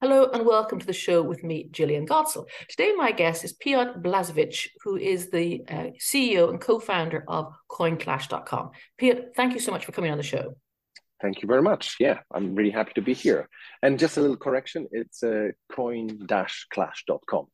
Hello 0.00 0.30
and 0.32 0.46
welcome 0.46 0.78
to 0.78 0.86
the 0.86 0.92
show 0.92 1.22
with 1.22 1.42
me, 1.42 1.68
Jillian 1.72 2.06
Godsil. 2.06 2.46
Today, 2.68 2.92
my 2.96 3.10
guest 3.10 3.42
is 3.42 3.52
Piotr 3.52 3.98
Blazewicz, 3.98 4.68
who 4.84 4.96
is 4.96 5.28
the 5.30 5.64
uh, 5.68 5.90
CEO 5.98 6.50
and 6.50 6.60
co 6.60 6.78
founder 6.78 7.24
of 7.26 7.52
CoinClash.com. 7.68 8.70
Piotr, 8.96 9.22
thank 9.34 9.54
you 9.54 9.58
so 9.58 9.72
much 9.72 9.84
for 9.84 9.90
coming 9.90 10.12
on 10.12 10.16
the 10.16 10.22
show. 10.22 10.54
Thank 11.20 11.42
you 11.42 11.48
very 11.48 11.62
much. 11.62 11.96
Yeah, 11.98 12.20
I'm 12.32 12.54
really 12.54 12.70
happy 12.70 12.92
to 12.94 13.02
be 13.02 13.12
here. 13.12 13.48
And 13.82 13.98
just 13.98 14.16
a 14.16 14.20
little 14.20 14.36
correction 14.36 14.86
it's 14.92 15.24
uh, 15.24 15.48
coin-clash.com. 15.72 17.46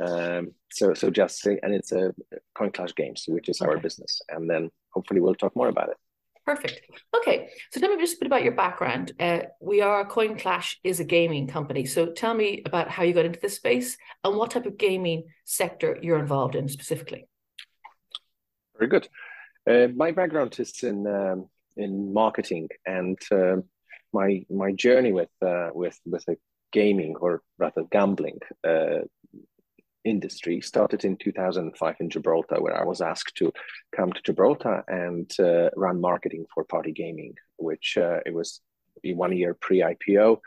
Um, 0.00 0.52
so, 0.70 0.94
so 0.94 1.10
just 1.10 1.40
say, 1.40 1.58
and 1.64 1.74
it's 1.74 1.90
a 1.90 2.14
Coin 2.54 2.70
Clash 2.70 2.94
Games, 2.94 3.24
which 3.26 3.48
is 3.48 3.60
okay. 3.60 3.72
our 3.72 3.78
business. 3.78 4.22
And 4.28 4.48
then 4.48 4.70
hopefully 4.90 5.18
we'll 5.18 5.34
talk 5.34 5.56
more 5.56 5.66
about 5.66 5.88
it. 5.88 5.96
Perfect. 6.48 6.80
Okay, 7.14 7.50
so 7.70 7.78
tell 7.78 7.90
me 7.94 8.00
just 8.00 8.16
a 8.16 8.20
bit 8.20 8.26
about 8.26 8.42
your 8.42 8.54
background. 8.54 9.12
Uh, 9.20 9.40
we 9.60 9.82
are 9.82 10.02
Coin 10.06 10.38
Clash 10.38 10.80
is 10.82 10.98
a 10.98 11.04
gaming 11.04 11.46
company, 11.46 11.84
so 11.84 12.06
tell 12.06 12.32
me 12.32 12.62
about 12.64 12.88
how 12.88 13.02
you 13.02 13.12
got 13.12 13.26
into 13.26 13.38
this 13.38 13.56
space 13.56 13.98
and 14.24 14.34
what 14.34 14.52
type 14.52 14.64
of 14.64 14.78
gaming 14.78 15.24
sector 15.44 15.98
you're 16.00 16.18
involved 16.18 16.54
in 16.54 16.66
specifically. 16.66 17.28
Very 18.78 18.88
good. 18.88 19.10
Uh, 19.70 19.88
my 19.94 20.10
background 20.10 20.58
is 20.58 20.82
in 20.82 21.06
um, 21.06 21.50
in 21.76 22.14
marketing, 22.14 22.68
and 22.86 23.18
uh, 23.30 23.56
my 24.14 24.42
my 24.48 24.72
journey 24.72 25.12
with 25.12 25.28
uh, 25.44 25.68
with 25.74 26.00
with 26.06 26.24
gaming 26.72 27.14
or 27.20 27.42
rather 27.58 27.84
gambling 27.90 28.38
uh, 28.66 29.00
industry 30.08 30.60
started 30.60 31.04
in 31.04 31.16
2005 31.16 31.96
in 32.00 32.10
Gibraltar, 32.10 32.60
where 32.60 32.78
I 32.80 32.84
was 32.84 33.00
asked 33.00 33.36
to 33.36 33.52
come 33.94 34.12
to 34.12 34.22
Gibraltar 34.22 34.84
and 34.88 35.30
uh, 35.38 35.70
run 35.76 36.00
marketing 36.00 36.46
for 36.54 36.64
Party 36.64 36.92
Gaming, 36.92 37.34
which 37.56 37.96
uh, 37.96 38.20
it 38.26 38.34
was 38.34 38.60
one 39.04 39.36
year 39.36 39.54
pre-IPO. 39.54 40.38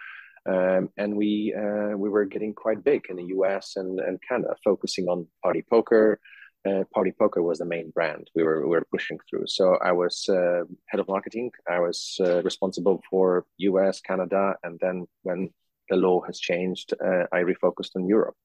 Um, 0.50 0.89
and 0.98 1.16
we 1.16 1.54
uh, 1.56 1.95
we 1.95 2.09
were 2.09 2.26
getting 2.26 2.54
quite 2.54 2.84
big 2.84 3.06
in 3.09 3.16
the 3.17 3.28
US 3.36 3.76
and, 3.76 4.00
and 4.00 4.20
Canada, 4.28 4.56
focusing 4.64 5.08
on 5.08 5.28
Party 5.44 5.64
Poker. 5.70 6.20
Uh, 6.67 6.84
Party 6.94 7.12
Poker 7.12 7.42
was 7.42 7.58
the 7.58 7.66
main 7.66 7.89
brand 7.92 8.30
we 8.36 8.44
were 8.44 8.62
we 8.62 8.76
were 8.76 8.88
pushing 8.92 9.20
through. 9.30 9.45
So 9.48 9.78
I 9.84 9.92
was 9.92 10.28
uh, 10.30 10.64
head 10.88 11.00
of 11.00 11.08
marketing. 11.08 11.52
I 11.70 11.80
was 11.80 12.17
uh, 12.20 12.42
responsible 12.42 13.02
for 13.09 13.45
US, 13.58 14.02
Canada, 14.02 14.56
and 14.64 14.80
then 14.80 15.06
when 15.22 15.52
the 15.92 15.97
law 15.97 16.22
has 16.22 16.39
changed, 16.39 16.94
uh, 17.06 17.25
I 17.34 17.39
refocused 17.52 17.97
on 17.97 18.08
Europe. 18.08 18.38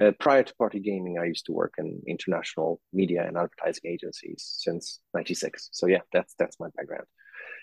Uh, 0.00 0.12
prior 0.20 0.44
to 0.44 0.54
party 0.54 0.78
gaming, 0.78 1.18
I 1.18 1.24
used 1.24 1.46
to 1.46 1.52
work 1.52 1.74
in 1.78 2.00
international 2.06 2.80
media 2.92 3.26
and 3.26 3.36
advertising 3.36 3.90
agencies 3.94 4.40
since 4.64 5.00
'96. 5.12 5.70
So 5.72 5.86
yeah, 5.88 6.02
that's 6.12 6.32
that's 6.38 6.60
my 6.60 6.68
background. 6.76 7.06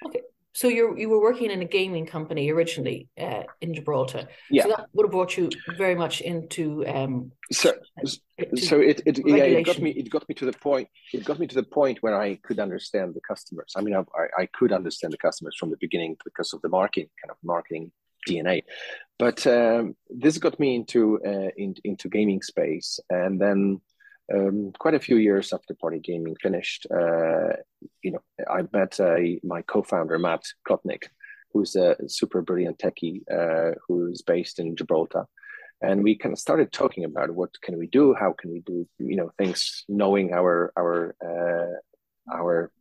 Okay, 0.06 0.24
so 0.54 0.68
you 0.68 0.96
you 0.98 1.08
were 1.08 1.22
working 1.22 1.52
in 1.52 1.62
a 1.62 1.70
gaming 1.78 2.06
company 2.06 2.52
originally 2.52 3.08
uh, 3.18 3.44
in 3.62 3.74
Gibraltar. 3.74 4.28
Yeah, 4.52 4.64
so 4.64 4.70
that 4.70 4.88
would 4.94 5.06
have 5.06 5.12
brought 5.12 5.38
you 5.38 5.50
very 5.78 5.96
much 5.96 6.20
into. 6.20 6.86
Um, 6.86 7.32
so, 7.50 7.74
so 8.56 8.76
it, 8.92 9.02
it 9.06 9.22
yeah 9.26 9.60
it 9.60 9.66
got 9.66 9.80
me 9.80 9.92
it 9.92 10.10
got 10.10 10.28
me 10.28 10.36
to 10.36 10.46
the 10.46 10.58
point 10.68 10.90
it 11.14 11.24
got 11.24 11.40
me 11.40 11.48
to 11.48 11.56
the 11.56 11.70
point 11.80 12.00
where 12.04 12.20
I 12.20 12.36
could 12.44 12.60
understand 12.60 13.14
the 13.14 13.22
customers. 13.32 13.72
I 13.78 13.82
mean, 13.82 13.96
I, 13.96 14.04
I 14.42 14.46
could 14.58 14.74
understand 14.74 15.14
the 15.14 15.24
customers 15.28 15.56
from 15.58 15.70
the 15.70 15.78
beginning 15.80 16.18
because 16.26 16.52
of 16.54 16.62
the 16.62 16.70
marketing 16.70 17.10
kind 17.22 17.32
of 17.32 17.38
marketing 17.42 17.92
DNA. 18.30 18.64
But 19.18 19.46
um, 19.48 19.96
this 20.10 20.38
got 20.38 20.60
me 20.60 20.76
into 20.76 21.20
uh, 21.26 21.52
in, 21.58 21.76
into 21.84 22.08
gaming 22.08 22.42
space, 22.42 23.00
and 23.10 23.40
then 23.40 23.82
um, 24.34 24.72
quite 24.80 24.94
a 24.94 25.00
few 25.00 25.18
years 25.18 25.52
after 25.52 25.74
Party 25.74 26.00
Gaming 26.00 26.36
finished, 26.42 26.88
uh, 26.90 27.54
you 28.02 28.12
know, 28.12 28.24
I 28.50 28.62
met 28.72 29.00
uh, 29.00 29.18
my 29.44 29.62
co-founder 29.64 30.18
Matt 30.20 30.44
Klotnick, 30.68 31.04
who's 31.52 31.76
a 31.76 31.96
super 32.08 32.42
brilliant 32.42 32.78
techie 32.78 33.22
uh, 33.30 33.76
who's 33.88 34.22
based 34.22 34.60
in 34.60 34.76
Gibraltar, 34.76 35.26
and 35.82 36.04
we 36.04 36.18
kind 36.18 36.34
of 36.34 36.40
started 36.40 36.72
talking 36.72 37.06
about 37.06 37.32
what 37.32 37.50
can 37.62 37.78
we 37.78 37.88
do, 37.88 38.14
how 38.14 38.34
can 38.40 38.52
we 38.52 38.62
do, 38.62 38.88
you 39.00 39.16
know, 39.16 39.32
things, 39.38 39.84
knowing 39.90 40.34
our 40.34 40.72
our 40.78 41.16
uh, 41.22 42.34
our 42.34 42.72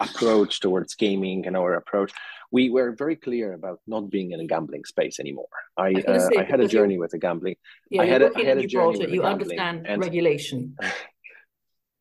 approach 0.00 0.60
towards 0.60 0.94
gaming 0.94 1.46
and 1.46 1.56
our 1.56 1.74
approach 1.74 2.12
we 2.50 2.70
were 2.70 2.92
very 2.92 3.16
clear 3.16 3.52
about 3.52 3.80
not 3.86 4.10
being 4.10 4.32
in 4.32 4.40
a 4.40 4.46
gambling 4.46 4.84
space 4.84 5.20
anymore. 5.20 5.48
I 5.76 5.88
I, 6.06 6.12
uh, 6.12 6.28
I 6.38 6.44
had 6.44 6.60
a 6.60 6.68
journey 6.68 6.98
with 6.98 7.10
the 7.10 7.18
gambling. 7.18 7.56
Yeah, 7.90 8.02
I 8.02 8.06
had, 8.06 8.22
a, 8.22 8.30
I 8.34 8.42
had 8.42 8.58
a 8.58 8.66
journey 8.66 8.98
with 8.98 9.10
you 9.10 9.22
understand 9.22 9.86
and, 9.86 10.02
regulation. 10.02 10.76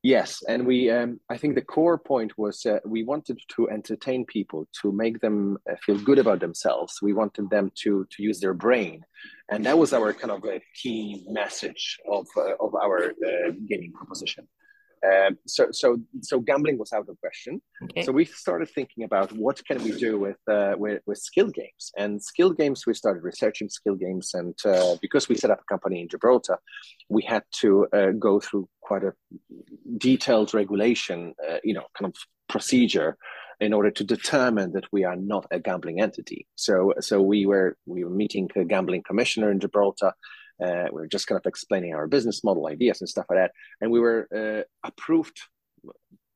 Yes, 0.03 0.43
and 0.47 0.65
we 0.65 0.89
um, 0.89 1.19
I 1.27 1.37
think 1.37 1.55
the 1.55 1.61
core 1.75 1.97
point 1.97 2.37
was 2.37 2.65
uh, 2.65 2.79
we 2.85 3.03
wanted 3.03 3.39
to 3.55 3.69
entertain 3.69 4.25
people 4.25 4.65
to 4.81 4.91
make 4.91 5.19
them 5.19 5.57
uh, 5.69 5.73
feel 5.83 5.97
good 5.97 6.19
about 6.19 6.39
themselves. 6.39 6.99
We 7.01 7.13
wanted 7.13 7.49
them 7.49 7.71
to 7.81 8.05
to 8.11 8.23
use 8.23 8.39
their 8.39 8.53
brain, 8.53 9.03
and 9.51 9.65
that 9.65 9.77
was 9.77 9.93
our 9.93 10.13
kind 10.13 10.31
of 10.31 10.45
a 10.45 10.61
key 10.81 11.25
message 11.27 11.97
of 12.09 12.27
uh, 12.37 12.53
of 12.59 12.75
our 12.75 13.05
uh, 13.09 13.51
gaming 13.67 13.91
proposition. 13.91 14.47
Um, 15.05 15.37
so, 15.45 15.67
so, 15.71 15.97
so 16.21 16.39
gambling 16.39 16.77
was 16.77 16.93
out 16.93 17.07
of 17.09 17.19
question. 17.19 17.61
Okay. 17.83 18.03
So 18.03 18.11
we 18.11 18.25
started 18.25 18.69
thinking 18.69 19.03
about 19.03 19.31
what 19.33 19.63
can 19.65 19.83
we 19.83 19.91
do 19.91 20.19
with, 20.19 20.37
uh, 20.49 20.75
with, 20.77 21.01
with 21.05 21.17
skill 21.17 21.49
games. 21.49 21.91
And 21.97 22.21
skill 22.21 22.51
games, 22.51 22.85
we 22.85 22.93
started 22.93 23.23
researching 23.23 23.69
skill 23.69 23.95
games, 23.95 24.33
and 24.33 24.55
uh, 24.65 24.95
because 25.01 25.29
we 25.29 25.35
set 25.35 25.51
up 25.51 25.61
a 25.61 25.73
company 25.73 26.01
in 26.01 26.09
Gibraltar, 26.09 26.59
we 27.09 27.23
had 27.23 27.43
to 27.61 27.87
uh, 27.93 28.11
go 28.11 28.39
through 28.39 28.67
quite 28.81 29.03
a 29.03 29.13
detailed 29.97 30.53
regulation, 30.53 31.33
uh, 31.49 31.57
you 31.63 31.73
know, 31.73 31.85
kind 31.97 32.11
of 32.11 32.15
procedure 32.47 33.17
in 33.59 33.73
order 33.73 33.89
to 33.91 34.03
determine 34.03 34.71
that 34.73 34.85
we 34.91 35.03
are 35.03 35.15
not 35.15 35.45
a 35.51 35.59
gambling 35.59 35.99
entity. 35.99 36.47
So, 36.55 36.93
so 36.99 37.21
we 37.21 37.45
were 37.45 37.75
we 37.85 38.03
were 38.03 38.09
meeting 38.11 38.49
a 38.55 38.63
gambling 38.63 39.03
commissioner 39.03 39.51
in 39.51 39.59
Gibraltar 39.59 40.13
uh, 40.63 40.85
we 40.91 41.01
were 41.01 41.07
just 41.07 41.27
kind 41.27 41.39
of 41.39 41.45
explaining 41.45 41.93
our 41.93 42.07
business 42.07 42.43
model 42.43 42.67
ideas 42.67 43.01
and 43.01 43.09
stuff 43.09 43.25
like 43.29 43.39
that. 43.39 43.51
And 43.81 43.91
we 43.91 43.99
were 43.99 44.27
uh, 44.35 44.87
approved. 44.87 45.39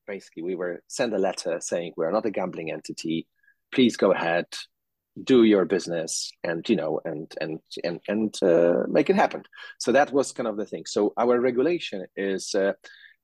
Basically, 0.06 0.42
we 0.42 0.54
were 0.54 0.82
sent 0.88 1.14
a 1.14 1.18
letter 1.18 1.58
saying 1.60 1.92
we're 1.96 2.10
not 2.10 2.26
a 2.26 2.30
gambling 2.30 2.70
entity. 2.72 3.26
Please 3.72 3.96
go 3.96 4.12
ahead, 4.12 4.46
do 5.22 5.44
your 5.44 5.64
business, 5.64 6.32
and 6.42 6.68
you 6.68 6.76
know, 6.76 7.00
and 7.04 7.32
and 7.40 7.60
and 7.84 8.00
and 8.08 8.34
uh, 8.42 8.82
make 8.88 9.10
it 9.10 9.16
happen. 9.16 9.44
So 9.78 9.92
that 9.92 10.12
was 10.12 10.32
kind 10.32 10.48
of 10.48 10.56
the 10.56 10.66
thing. 10.66 10.84
So 10.86 11.12
our 11.16 11.40
regulation 11.40 12.04
is 12.16 12.54
uh, 12.54 12.72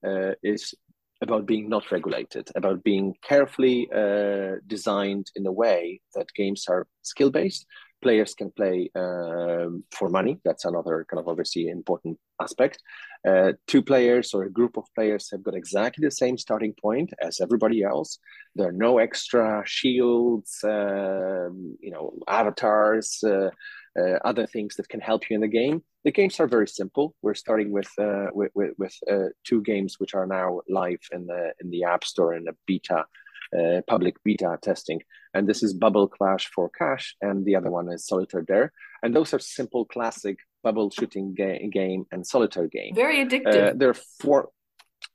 uh, 0.07 0.33
is 0.43 0.75
about 1.21 1.47
being 1.47 1.69
not 1.69 1.91
regulated, 1.91 2.49
about 2.55 2.85
being 2.85 3.15
carefully 3.23 3.89
uh, 3.93 4.57
designed 4.67 5.27
in 5.35 5.47
a 5.47 5.53
way 5.53 6.01
that 6.15 6.33
games 6.35 6.67
are 6.69 6.87
skill 7.03 7.31
based, 7.31 7.67
players 8.03 8.35
can 8.35 8.51
play 8.51 8.91
um, 8.95 9.85
for 9.91 10.09
money. 10.09 10.39
That's 10.45 10.65
another 10.65 11.07
kind 11.11 11.21
of 11.21 11.29
obviously 11.29 11.69
important 11.69 12.19
aspect. 12.41 12.79
Uh, 13.27 13.53
two 13.67 13.83
players 13.83 14.33
or 14.35 14.45
a 14.45 14.51
group 14.51 14.77
of 14.77 14.85
players 14.95 15.31
have 15.31 15.43
got 15.43 15.55
exactly 15.55 16.05
the 16.05 16.11
same 16.11 16.39
starting 16.39 16.75
point 16.81 17.13
as 17.21 17.41
everybody 17.41 17.83
else. 17.83 18.19
There 18.55 18.69
are 18.69 18.73
no 18.73 18.99
extra 18.99 19.63
shields, 19.67 20.59
um, 20.65 21.77
you 21.81 21.91
know, 21.91 22.15
avatars, 22.29 23.19
uh, 23.25 23.51
uh, 23.99 24.19
other 24.25 24.47
things 24.47 24.77
that 24.77 24.89
can 24.89 25.01
help 25.01 25.29
you 25.29 25.35
in 25.35 25.41
the 25.41 25.49
game. 25.49 25.83
The 26.05 26.13
games 26.13 26.39
are 26.41 26.47
very 26.47 26.69
simple. 26.69 27.15
We're 27.23 27.35
starting 27.35 27.73
with 27.73 27.91
uh, 27.99 28.29
with, 28.33 28.53
with, 28.55 28.73
with 28.79 28.95
uh, 29.11 29.31
two 29.45 29.63
games 29.63 29.97
which 29.99 30.15
are 30.15 30.27
now 30.27 30.61
live 30.69 31.01
in 31.13 31.27
the 31.27 31.53
in 31.61 31.71
the 31.71 31.85
App 31.85 32.05
Store 32.05 32.35
in 32.35 32.47
a 32.49 32.53
beta 32.67 33.05
uh, 33.57 33.81
public 33.87 34.17
beta 34.25 34.59
testing. 34.61 35.03
And 35.35 35.49
this 35.49 35.63
is 35.63 35.75
Bubble 35.75 36.09
Clash 36.09 36.51
for 36.55 36.69
cash, 36.71 37.15
and 37.21 37.45
the 37.45 37.57
other 37.57 37.71
one 37.71 37.91
is 37.93 38.07
Solitaire 38.07 38.43
Dare. 38.43 38.73
And 39.03 39.15
those 39.15 39.33
are 39.35 39.39
simple, 39.39 39.85
classic 39.85 40.39
bubble 40.63 40.91
shooting 40.91 41.35
ga- 41.35 41.69
game 41.69 42.05
and 42.11 42.27
solitaire 42.27 42.67
game. 42.67 42.95
Very 42.95 43.25
addictive. 43.25 43.71
Uh, 43.71 43.73
they're 43.77 43.95
four. 43.95 44.49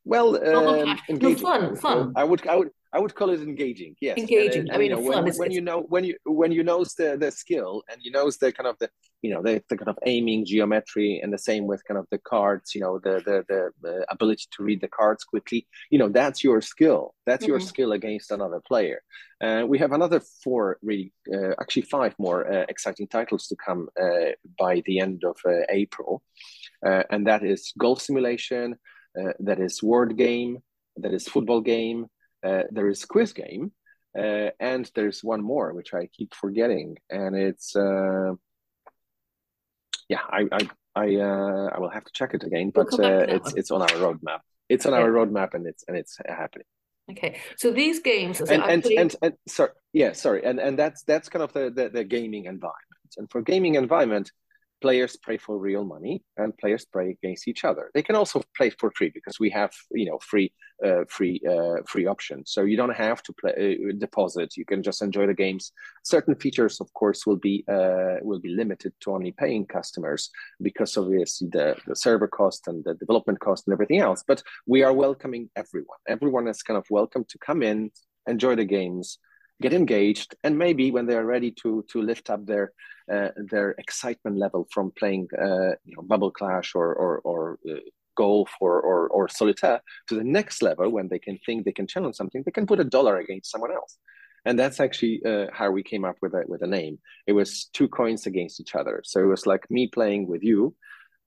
Well, 0.05 0.35
um, 0.35 0.99
no, 1.09 1.35
fun, 1.35 1.75
fun. 1.75 2.13
I 2.15 2.23
would, 2.23 2.47
I 2.47 2.55
would, 2.55 2.69
I 2.93 2.99
would 2.99 3.15
call 3.15 3.29
it 3.31 3.41
engaging. 3.41 3.95
Yes, 3.99 4.17
engaging. 4.17 4.61
And, 4.61 4.69
and, 4.69 4.75
I 4.75 4.77
mean, 4.77 4.91
you 4.91 4.95
know, 4.95 5.11
fun. 5.11 5.23
When, 5.23 5.35
when 5.35 5.51
you 5.51 5.61
know 5.61 5.81
when 5.81 6.03
you 6.03 6.15
when 6.25 6.51
you 6.51 6.63
knows 6.63 6.93
the 6.93 7.17
the 7.17 7.31
skill 7.31 7.83
and 7.89 7.99
you 8.03 8.11
knows 8.11 8.37
the 8.37 8.51
kind 8.51 8.67
of 8.67 8.77
the 8.79 8.89
you 9.21 9.31
know 9.33 9.41
the, 9.41 9.63
the 9.69 9.77
kind 9.77 9.89
of 9.89 9.97
aiming 10.05 10.45
geometry 10.45 11.19
and 11.21 11.33
the 11.33 11.37
same 11.37 11.65
with 11.65 11.83
kind 11.85 11.97
of 11.97 12.05
the 12.11 12.19
cards. 12.19 12.75
You 12.75 12.81
know 12.81 12.99
the 12.99 13.21
the 13.25 13.43
the, 13.47 13.71
the 13.81 14.05
ability 14.09 14.45
to 14.51 14.63
read 14.63 14.81
the 14.81 14.87
cards 14.87 15.23
quickly. 15.23 15.67
You 15.89 15.99
know 15.99 16.09
that's 16.09 16.43
your 16.43 16.61
skill. 16.61 17.15
That's 17.25 17.43
mm-hmm. 17.43 17.51
your 17.51 17.59
skill 17.59 17.91
against 17.93 18.31
another 18.31 18.61
player. 18.65 19.01
Uh, 19.41 19.65
we 19.67 19.77
have 19.77 19.91
another 19.91 20.21
four, 20.41 20.77
really, 20.81 21.11
uh, 21.33 21.51
actually 21.59 21.81
five 21.81 22.15
more 22.17 22.49
uh, 22.49 22.65
exciting 22.69 23.07
titles 23.07 23.47
to 23.47 23.57
come 23.57 23.89
uh, 24.01 24.31
by 24.57 24.81
the 24.85 24.99
end 24.99 25.23
of 25.25 25.35
uh, 25.45 25.63
April, 25.69 26.23
uh, 26.85 27.03
and 27.09 27.27
that 27.27 27.43
is 27.43 27.73
golf 27.77 28.01
simulation 28.01 28.77
uh, 29.19 29.33
that 29.39 29.59
is 29.59 29.83
word 29.83 30.17
game, 30.17 30.59
that 30.97 31.13
is 31.13 31.27
football 31.27 31.61
game, 31.61 32.07
uh, 32.43 32.63
there 32.71 32.89
is 32.89 33.05
quiz 33.05 33.33
game, 33.33 33.71
uh, 34.17 34.49
and 34.59 34.89
there's 34.95 35.23
one 35.23 35.41
more 35.41 35.73
which 35.73 35.93
I 35.93 36.07
keep 36.07 36.33
forgetting, 36.33 36.97
and 37.09 37.35
it's 37.35 37.75
uh, 37.75 38.33
yeah, 40.09 40.21
I 40.29 40.47
I 40.51 40.69
I, 40.95 41.15
uh, 41.15 41.69
I 41.75 41.79
will 41.79 41.89
have 41.89 42.03
to 42.05 42.11
check 42.13 42.33
it 42.33 42.43
again, 42.43 42.71
but 42.73 42.87
we'll 42.91 43.05
uh, 43.05 43.25
it's 43.35 43.51
one. 43.51 43.57
it's 43.57 43.71
on 43.71 43.81
our 43.81 43.87
roadmap. 43.87 44.39
It's 44.69 44.85
on 44.85 44.93
our 44.93 45.09
roadmap, 45.09 45.53
and 45.53 45.65
it's 45.67 45.83
and 45.87 45.97
it's 45.97 46.17
happening. 46.27 46.67
Okay, 47.11 47.37
so 47.57 47.71
these 47.71 47.99
games, 47.99 48.37
so 48.37 48.45
and, 48.45 48.63
and, 48.63 48.85
and, 48.85 49.15
and 49.21 49.33
sorry, 49.47 49.71
yeah, 49.91 50.13
sorry, 50.13 50.45
and 50.45 50.59
and 50.59 50.79
that's 50.79 51.03
that's 51.03 51.27
kind 51.29 51.43
of 51.43 51.51
the, 51.51 51.69
the, 51.69 51.89
the 51.89 52.03
gaming 52.03 52.45
environment. 52.45 53.13
And 53.17 53.29
for 53.29 53.41
gaming 53.41 53.75
environment, 53.75 54.31
players 54.83 55.15
play 55.15 55.37
for 55.37 55.57
real 55.57 55.85
money 55.95 56.21
and 56.35 56.57
players 56.57 56.85
play 56.93 57.07
against 57.15 57.47
each 57.47 57.63
other. 57.63 57.89
They 57.93 58.03
can 58.07 58.17
also 58.17 58.43
play 58.57 58.69
for 58.69 58.91
free 58.97 59.11
because 59.17 59.39
we 59.39 59.49
have 59.59 59.71
you 59.91 60.07
know 60.09 60.19
free 60.31 60.49
uh, 60.85 61.03
free 61.15 61.35
uh, 61.53 61.77
free 61.91 62.05
options. 62.13 62.51
So 62.53 62.59
you 62.69 62.77
don't 62.81 62.97
have 63.07 63.23
to 63.23 63.31
play 63.41 63.53
uh, 63.53 63.93
deposit. 64.05 64.57
You 64.57 64.65
can 64.71 64.83
just 64.83 65.01
enjoy 65.01 65.25
the 65.27 65.41
games. 65.45 65.71
Certain 66.03 66.35
features, 66.35 66.81
of 66.81 66.87
course, 67.01 67.25
will 67.25 67.41
be 67.49 67.55
uh, 67.77 68.15
will 68.29 68.41
be 68.47 68.53
limited 68.61 68.91
to 69.01 69.11
only 69.15 69.31
paying 69.31 69.65
customers 69.77 70.29
because 70.67 70.97
obviously 70.97 71.47
the 71.57 71.67
the 71.87 71.95
server 71.95 72.29
cost 72.39 72.67
and 72.67 72.83
the 72.83 72.95
development 73.03 73.39
cost 73.39 73.61
and 73.65 73.73
everything 73.73 74.01
else. 74.07 74.21
But 74.27 74.43
we 74.73 74.83
are 74.83 75.01
welcoming 75.05 75.49
everyone. 75.55 76.01
Everyone 76.15 76.47
is 76.53 76.61
kind 76.67 76.77
of 76.77 76.85
welcome 76.89 77.23
to 77.31 77.37
come 77.47 77.63
in, 77.71 77.77
enjoy 78.33 78.55
the 78.55 78.65
games 78.77 79.17
get 79.63 79.73
engaged, 79.73 80.35
and 80.43 80.57
maybe 80.65 80.91
when 80.91 81.05
they 81.07 81.17
are 81.21 81.29
ready 81.35 81.51
to 81.61 81.69
to 81.91 81.97
lift 82.11 82.29
up 82.33 82.41
their 82.45 82.65
uh, 83.13 83.29
their 83.51 83.69
excitement 83.83 84.35
level 84.45 84.67
from 84.73 84.91
playing 84.99 85.27
uh, 85.47 85.71
you 85.87 85.93
know 85.95 86.03
Bubble 86.11 86.33
Clash 86.39 86.69
or 86.75 86.89
or, 87.03 87.11
or 87.29 87.41
uh, 87.71 87.83
golf 88.15 88.49
or, 88.65 88.75
or 88.89 88.99
or 89.15 89.27
solitaire 89.39 89.81
to 90.07 90.15
the 90.15 90.29
next 90.37 90.61
level 90.61 90.87
when 90.95 91.07
they 91.09 91.19
can 91.19 91.37
think 91.45 91.57
they 91.65 91.79
can 91.79 91.87
challenge 91.87 92.15
something, 92.15 92.43
they 92.43 92.57
can 92.57 92.67
put 92.67 92.79
a 92.85 92.91
dollar 92.95 93.15
against 93.17 93.51
someone 93.51 93.73
else. 93.79 93.97
And 94.45 94.59
that's 94.59 94.79
actually 94.85 95.21
uh, 95.25 95.47
how 95.53 95.71
we 95.71 95.83
came 95.91 96.03
up 96.09 96.17
with 96.21 96.33
a, 96.33 96.43
with 96.51 96.61
a 96.63 96.67
name. 96.67 96.99
It 97.27 97.33
was 97.33 97.69
two 97.77 97.87
coins 97.87 98.27
against 98.27 98.59
each 98.59 98.75
other. 98.75 99.01
So 99.05 99.21
it 99.21 99.31
was 99.35 99.45
like 99.45 99.71
me 99.71 99.87
playing 99.87 100.27
with 100.27 100.43
you, 100.43 100.75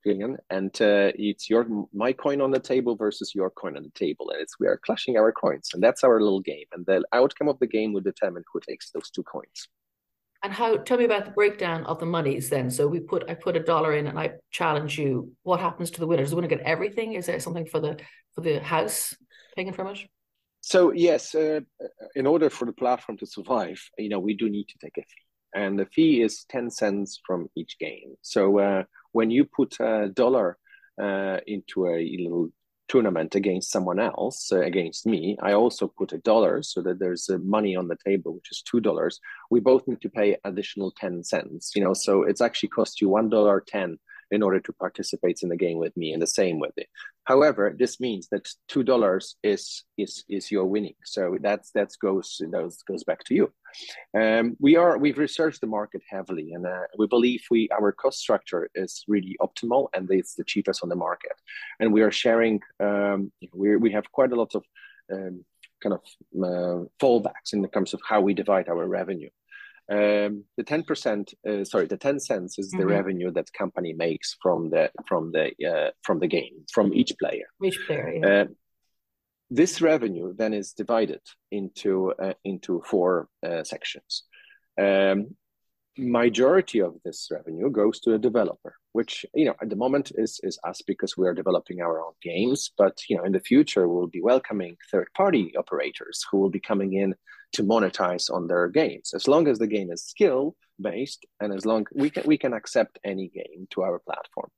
and 0.06 0.70
uh, 0.80 1.12
it's 1.14 1.50
your 1.50 1.66
my 1.92 2.12
coin 2.12 2.40
on 2.40 2.50
the 2.50 2.60
table 2.60 2.96
versus 2.96 3.32
your 3.34 3.50
coin 3.50 3.76
on 3.76 3.82
the 3.82 3.90
table, 3.90 4.30
and 4.30 4.40
it's 4.40 4.58
we 4.58 4.66
are 4.66 4.78
clashing 4.78 5.16
our 5.16 5.32
coins, 5.32 5.70
and 5.74 5.82
that's 5.82 6.04
our 6.04 6.20
little 6.20 6.40
game. 6.40 6.66
And 6.72 6.86
the 6.86 7.02
outcome 7.12 7.48
of 7.48 7.58
the 7.58 7.66
game 7.66 7.92
will 7.92 8.00
determine 8.00 8.44
who 8.52 8.60
takes 8.60 8.90
those 8.90 9.10
two 9.10 9.22
coins. 9.22 9.68
And 10.42 10.52
how? 10.52 10.76
Tell 10.76 10.98
me 10.98 11.04
about 11.04 11.24
the 11.24 11.30
breakdown 11.32 11.84
of 11.84 11.98
the 11.98 12.06
monies 12.06 12.48
then. 12.48 12.70
So 12.70 12.86
we 12.86 13.00
put 13.00 13.28
I 13.28 13.34
put 13.34 13.56
a 13.56 13.60
dollar 13.60 13.94
in, 13.94 14.06
and 14.06 14.18
I 14.18 14.32
challenge 14.50 14.98
you. 14.98 15.32
What 15.42 15.60
happens 15.60 15.90
to 15.92 16.00
the 16.00 16.06
winner? 16.06 16.22
Does 16.22 16.30
the 16.30 16.36
winner 16.36 16.48
get 16.48 16.60
everything? 16.60 17.14
Is 17.14 17.26
there 17.26 17.40
something 17.40 17.66
for 17.66 17.80
the 17.80 17.98
for 18.34 18.42
the 18.42 18.60
house 18.60 19.14
taken 19.56 19.72
from 19.72 19.88
it? 19.88 19.98
So 20.60 20.92
yes, 20.92 21.34
uh, 21.34 21.60
in 22.14 22.26
order 22.26 22.50
for 22.50 22.64
the 22.64 22.72
platform 22.72 23.18
to 23.18 23.26
survive, 23.26 23.80
you 23.98 24.08
know, 24.08 24.18
we 24.18 24.34
do 24.34 24.48
need 24.48 24.66
to 24.68 24.78
take 24.78 24.96
a 24.98 25.02
fee 25.02 25.25
and 25.56 25.78
the 25.78 25.86
fee 25.86 26.22
is 26.22 26.44
10 26.50 26.70
cents 26.70 27.20
from 27.26 27.48
each 27.56 27.78
game. 27.78 28.14
So 28.22 28.58
uh, 28.58 28.82
when 29.12 29.30
you 29.30 29.44
put 29.44 29.80
a 29.80 30.08
dollar 30.12 30.58
uh, 31.02 31.38
into 31.46 31.86
a 31.86 31.98
little 32.22 32.50
tournament 32.88 33.34
against 33.34 33.72
someone 33.72 33.98
else, 33.98 34.52
uh, 34.52 34.60
against 34.60 35.06
me, 35.06 35.36
I 35.42 35.54
also 35.54 35.88
put 35.88 36.12
a 36.12 36.18
dollar 36.18 36.62
so 36.62 36.82
that 36.82 36.98
there's 37.00 37.28
money 37.42 37.74
on 37.74 37.88
the 37.88 37.96
table, 38.04 38.34
which 38.34 38.52
is 38.52 38.62
two 38.62 38.80
dollars. 38.80 39.18
We 39.50 39.60
both 39.60 39.88
need 39.88 40.02
to 40.02 40.10
pay 40.10 40.36
additional 40.44 40.92
10 40.92 41.24
cents, 41.24 41.72
you 41.74 41.82
know, 41.82 41.94
so 41.94 42.22
it's 42.22 42.42
actually 42.42 42.68
cost 42.68 43.00
you 43.00 43.08
one 43.08 43.30
dollar 43.30 43.64
10 43.66 43.98
in 44.30 44.42
order 44.42 44.60
to 44.60 44.72
participate 44.72 45.40
in 45.42 45.48
the 45.48 45.56
game 45.56 45.78
with 45.78 45.96
me 45.96 46.12
and 46.12 46.20
the 46.20 46.26
same 46.26 46.58
with 46.58 46.72
it. 46.76 46.88
However, 47.24 47.74
this 47.76 48.00
means 48.00 48.28
that 48.30 48.48
two 48.68 48.82
dollars 48.82 49.36
is 49.42 49.84
is 49.96 50.24
is 50.28 50.50
your 50.50 50.66
winning. 50.66 50.94
So 51.04 51.38
that's 51.40 51.70
that 51.72 51.90
goes 52.00 52.36
that 52.40 52.76
goes 52.88 53.04
back 53.04 53.24
to 53.24 53.34
you. 53.34 53.52
Um, 54.18 54.56
we 54.60 54.76
are 54.76 54.98
we've 54.98 55.18
researched 55.18 55.60
the 55.60 55.66
market 55.66 56.02
heavily, 56.08 56.52
and 56.52 56.66
uh, 56.66 56.86
we 56.98 57.06
believe 57.06 57.42
we 57.50 57.68
our 57.70 57.92
cost 57.92 58.18
structure 58.18 58.70
is 58.74 59.04
really 59.08 59.36
optimal 59.40 59.88
and 59.94 60.10
it's 60.10 60.34
the 60.34 60.44
cheapest 60.44 60.82
on 60.82 60.88
the 60.88 60.96
market. 60.96 61.32
And 61.80 61.92
we 61.92 62.02
are 62.02 62.12
sharing. 62.12 62.60
Um, 62.80 63.32
we 63.52 63.76
we 63.76 63.92
have 63.92 64.10
quite 64.12 64.32
a 64.32 64.36
lot 64.36 64.54
of 64.54 64.64
um, 65.12 65.44
kind 65.82 65.94
of 65.94 66.00
uh, 66.42 66.84
fallbacks 67.00 67.52
in 67.52 67.68
terms 67.68 67.94
of 67.94 68.00
how 68.08 68.20
we 68.20 68.34
divide 68.34 68.68
our 68.68 68.86
revenue. 68.86 69.30
Um, 69.88 70.44
the 70.56 70.64
10% 70.64 71.32
uh, 71.48 71.64
sorry 71.64 71.86
the 71.86 71.96
10 71.96 72.18
cents 72.18 72.58
is 72.58 72.72
mm-hmm. 72.72 72.80
the 72.80 72.86
revenue 72.88 73.30
that 73.30 73.52
company 73.52 73.92
makes 73.92 74.36
from 74.42 74.68
the 74.68 74.90
from 75.06 75.30
the 75.30 75.52
uh, 75.64 75.90
from 76.02 76.18
the 76.18 76.26
game 76.26 76.64
from 76.72 76.92
each 76.92 77.12
player 77.20 77.46
each 77.64 77.78
player 77.86 78.12
yeah. 78.12 78.26
uh, 78.26 78.44
this 79.48 79.80
revenue 79.80 80.34
then 80.36 80.52
is 80.52 80.72
divided 80.72 81.20
into 81.52 82.12
uh, 82.20 82.32
into 82.44 82.82
four 82.84 83.28
uh, 83.46 83.62
sections 83.62 84.24
um, 84.76 85.36
majority 85.96 86.80
of 86.80 86.96
this 87.04 87.28
revenue 87.30 87.70
goes 87.70 88.00
to 88.00 88.10
the 88.10 88.18
developer 88.18 88.74
which 88.92 89.24
you 89.34 89.44
know 89.44 89.54
at 89.62 89.70
the 89.70 89.76
moment 89.76 90.10
is 90.16 90.40
is 90.42 90.58
us 90.64 90.82
because 90.82 91.16
we 91.16 91.26
are 91.28 91.32
developing 91.32 91.80
our 91.80 92.00
own 92.00 92.12
games 92.22 92.72
but 92.76 92.98
you 93.08 93.16
know 93.16 93.22
in 93.22 93.32
the 93.32 93.40
future 93.40 93.88
we'll 93.88 94.08
be 94.08 94.20
welcoming 94.20 94.76
third 94.90 95.08
party 95.16 95.54
operators 95.56 96.24
who 96.28 96.38
will 96.38 96.50
be 96.50 96.60
coming 96.60 96.94
in 96.94 97.14
to 97.56 97.64
monetize 97.64 98.30
on 98.30 98.46
their 98.46 98.68
games. 98.68 99.12
As 99.14 99.26
long 99.26 99.48
as 99.48 99.58
the 99.58 99.66
game 99.66 99.90
is 99.90 100.04
skill 100.04 100.54
based 100.80 101.24
and 101.40 101.54
as 101.54 101.64
long 101.64 101.86
we 101.94 102.10
can 102.10 102.22
we 102.26 102.36
can 102.36 102.52
accept 102.52 102.98
any 103.04 103.28
game 103.28 103.66
to 103.70 103.82
our 103.82 103.98
platform. 104.00 104.50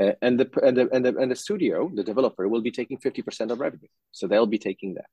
Uh, 0.00 0.12
and, 0.22 0.40
the, 0.40 0.48
and 0.66 0.76
the 0.76 0.88
and 0.92 1.04
the 1.04 1.16
and 1.16 1.30
the 1.30 1.36
studio 1.36 1.90
the 1.94 2.02
developer 2.02 2.48
will 2.48 2.60
be 2.60 2.70
taking 2.70 2.98
50% 2.98 3.50
of 3.50 3.60
revenue. 3.60 3.88
So 4.12 4.26
they'll 4.26 4.46
be 4.46 4.58
taking 4.58 4.94
that. 4.94 5.06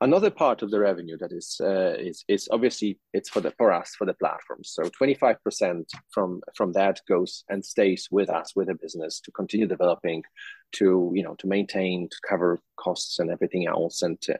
Another 0.00 0.30
part 0.30 0.62
of 0.62 0.70
the 0.70 0.80
revenue 0.80 1.16
that 1.18 1.32
is 1.32 1.60
uh, 1.62 1.94
is 1.98 2.24
is 2.28 2.48
obviously 2.50 2.98
it's 3.14 3.30
for 3.30 3.40
the 3.40 3.52
for 3.58 3.72
us 3.72 3.94
for 3.96 4.06
the 4.06 4.14
platform. 4.14 4.60
So 4.64 4.82
25% 4.82 5.84
from 6.10 6.40
from 6.56 6.72
that 6.72 7.00
goes 7.08 7.44
and 7.48 7.64
stays 7.64 8.08
with 8.10 8.28
us 8.28 8.54
with 8.56 8.68
the 8.68 8.74
business 8.74 9.20
to 9.20 9.30
continue 9.30 9.66
developing 9.66 10.24
to 10.72 11.12
you 11.14 11.22
know 11.22 11.34
to 11.36 11.46
maintain 11.46 12.08
to 12.08 12.16
cover 12.28 12.58
costs 12.76 13.18
and 13.18 13.30
everything 13.30 13.66
else 13.66 14.02
and 14.02 14.20
to, 14.22 14.34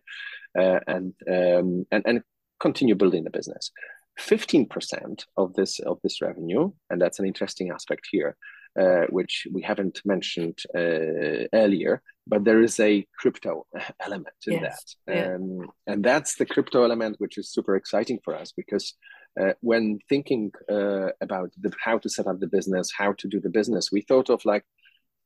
uh, 0.59 0.81
and 0.87 1.15
um, 1.31 1.87
and 1.93 2.03
and 2.07 2.23
continue 2.63 2.95
building 2.95 3.25
the 3.25 3.31
business. 3.31 3.73
15% 4.21 5.25
of 5.37 5.55
this 5.55 5.81
of 5.81 5.99
this 6.03 6.21
revenue, 6.21 6.71
and 6.91 7.01
that's 7.01 7.19
an 7.19 7.27
interesting 7.27 7.71
aspect 7.71 8.07
here, 8.11 8.37
uh, 8.79 9.07
which 9.09 9.47
we 9.53 9.63
haven't 9.63 10.01
mentioned 10.05 10.59
uh, 10.75 11.49
earlier, 11.53 12.03
but 12.27 12.45
there 12.45 12.63
is 12.63 12.79
a 12.81 13.07
crypto 13.19 13.67
element 14.01 14.37
in 14.47 14.61
yes. 14.61 14.97
that. 15.07 15.15
Yeah. 15.15 15.35
Um, 15.35 15.71
and 15.87 16.05
that's 16.05 16.37
the 16.37 16.47
crypto 16.47 16.85
element, 16.85 17.17
which 17.19 17.39
is 17.39 17.51
super 17.51 17.75
exciting 17.77 18.21
for 18.25 18.35
us 18.35 18.53
because 18.53 18.95
uh, 19.41 19.55
when 19.61 19.99
thinking 20.09 20.53
uh, 20.71 21.09
about 21.21 21.51
the, 21.61 21.73
how 21.83 21.99
to 21.99 22.09
set 22.09 22.27
up 22.27 22.39
the 22.39 22.47
business, 22.47 22.93
how 22.97 23.13
to 23.15 23.29
do 23.29 23.41
the 23.41 23.51
business, 23.51 23.91
we 23.91 24.03
thought 24.03 24.31
of 24.31 24.45
like, 24.45 24.65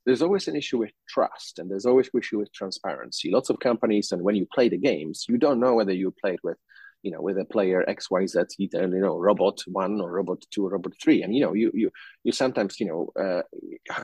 there's 0.04 0.22
always 0.22 0.46
an 0.46 0.54
issue 0.54 0.78
with 0.78 0.92
trust 1.08 1.58
and 1.58 1.68
there's 1.68 1.86
always 1.86 2.08
an 2.14 2.20
issue 2.20 2.38
with 2.38 2.52
transparency. 2.52 3.30
Lots 3.32 3.50
of 3.50 3.58
companies, 3.58 4.12
and 4.12 4.22
when 4.22 4.36
you 4.36 4.46
play 4.54 4.68
the 4.68 4.78
games, 4.78 5.26
you 5.28 5.36
don't 5.36 5.58
know 5.58 5.74
whether 5.74 5.92
you 5.92 6.14
played 6.22 6.38
with 6.44 6.58
you 7.06 7.12
know, 7.12 7.22
with 7.22 7.38
a 7.38 7.44
player 7.44 7.88
X, 7.88 8.10
Y, 8.10 8.26
Z, 8.26 8.40
either 8.58 8.82
you 8.82 9.04
know, 9.06 9.16
robot 9.16 9.58
one 9.68 10.00
or 10.00 10.10
robot 10.10 10.40
two 10.50 10.66
or 10.66 10.70
robot 10.70 10.94
three, 11.00 11.22
and 11.22 11.32
you 11.32 11.40
know, 11.40 11.54
you 11.54 11.70
you 11.72 11.88
you 12.24 12.32
sometimes 12.32 12.80
you 12.80 12.86
know 12.90 13.00
uh, 13.24 13.42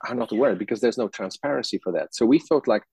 are 0.09 0.15
not 0.15 0.31
aware 0.31 0.55
because 0.55 0.81
there's 0.81 1.03
no 1.05 1.09
transparency 1.09 1.79
for 1.83 1.93
that. 1.93 2.15
So 2.15 2.25
we 2.25 2.39
thought 2.39 2.69
like, 2.69 2.85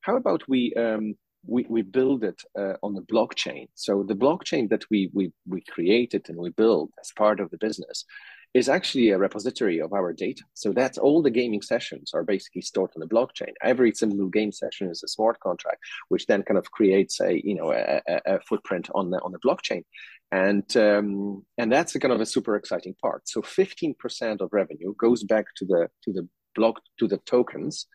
how 0.00 0.16
about 0.16 0.42
we 0.48 0.72
um, 0.74 1.14
we 1.46 1.66
we 1.68 1.82
build 1.82 2.24
it 2.24 2.40
uh, 2.58 2.76
on 2.82 2.94
the 2.94 3.06
blockchain. 3.12 3.68
So 3.74 4.02
the 4.02 4.20
blockchain 4.24 4.70
that 4.70 4.84
we 4.90 5.10
we 5.12 5.32
we 5.46 5.60
created 5.74 6.22
and 6.30 6.38
we 6.38 6.50
built 6.50 6.90
as 7.02 7.12
part 7.22 7.38
of 7.38 7.50
the 7.50 7.58
business 7.58 8.06
is 8.54 8.68
actually 8.68 9.10
a 9.10 9.18
repository 9.18 9.78
of 9.78 9.92
our 9.92 10.12
data. 10.12 10.42
So 10.54 10.72
that's 10.72 10.98
all 10.98 11.22
the 11.22 11.30
gaming 11.30 11.62
sessions 11.62 12.12
are 12.14 12.24
basically 12.24 12.62
stored 12.62 12.90
on 12.96 13.00
the 13.00 13.06
blockchain. 13.06 13.52
Every 13.62 13.92
single 13.92 14.28
game 14.28 14.52
session 14.52 14.90
is 14.90 15.02
a 15.02 15.08
smart 15.08 15.38
contract, 15.40 15.80
which 16.08 16.26
then 16.26 16.42
kind 16.42 16.58
of 16.58 16.70
creates 16.70 17.20
a 17.20 17.40
you 17.44 17.54
know 17.54 17.72
a, 17.72 18.00
a 18.26 18.40
footprint 18.40 18.88
on 18.94 19.10
the 19.10 19.20
on 19.20 19.32
the 19.32 19.38
blockchain, 19.40 19.84
and 20.32 20.76
um, 20.76 21.44
and 21.58 21.70
that's 21.70 21.94
a 21.94 22.00
kind 22.00 22.12
of 22.12 22.20
a 22.20 22.26
super 22.26 22.56
exciting 22.56 22.94
part. 23.02 23.28
So 23.28 23.42
15% 23.42 24.40
of 24.40 24.48
revenue 24.52 24.94
goes 24.98 25.24
back 25.24 25.46
to 25.56 25.64
the 25.66 25.88
to 26.04 26.12
the 26.12 26.26
block 26.54 26.80
to 26.98 27.06
the 27.06 27.18
tokens, 27.18 27.86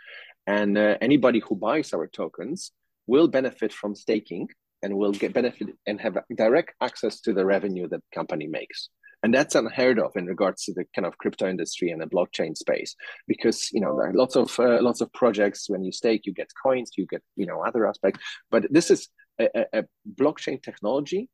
and 0.45 0.77
uh, 0.77 0.98
anybody 1.01 1.39
who 1.39 1.55
buys 1.55 1.93
our 1.93 2.07
tokens 2.07 2.72
will 3.07 3.27
benefit 3.27 3.74
from 3.74 3.95
staking 3.95 4.48
and 4.83 4.95
will 4.95 5.12
get 5.12 5.33
benefit 5.33 5.69
and 5.88 6.00
have 6.00 6.17
direct 6.36 6.74
access 6.81 7.22
to 7.22 7.33
the 7.33 7.45
revenue 7.45 7.88
that 7.88 8.01
the 8.01 8.15
company 8.15 8.48
makes 8.48 8.89
and 9.23 9.33
that's 9.33 9.55
unheard 9.55 9.99
of 9.99 10.11
in 10.15 10.25
regards 10.25 10.65
to 10.65 10.73
the 10.73 10.85
kind 10.93 11.05
of 11.05 11.17
crypto 11.17 11.49
industry 11.49 11.89
and 11.89 12.01
the 12.01 12.05
blockchain 12.05 12.55
space 12.55 12.95
because 13.27 13.69
you 13.71 13.81
know 13.81 13.95
there 13.97 14.09
are 14.09 14.13
lots 14.13 14.35
of 14.35 14.57
uh, 14.59 14.81
lots 14.81 15.01
of 15.01 15.11
projects. 15.13 15.69
When 15.69 15.83
you 15.83 15.91
stake 15.91 16.25
you 16.25 16.33
get 16.33 16.49
coins 16.61 16.91
you 16.97 17.05
get 17.07 17.23
you 17.35 17.45
know 17.45 17.63
other 17.63 17.87
aspects. 17.87 18.21
But 18.51 18.67
this 18.69 18.91
is 18.91 19.09
a, 19.39 19.49
a, 19.55 19.79
a 19.79 19.83
blockchain 20.19 20.61
technology 20.61 21.29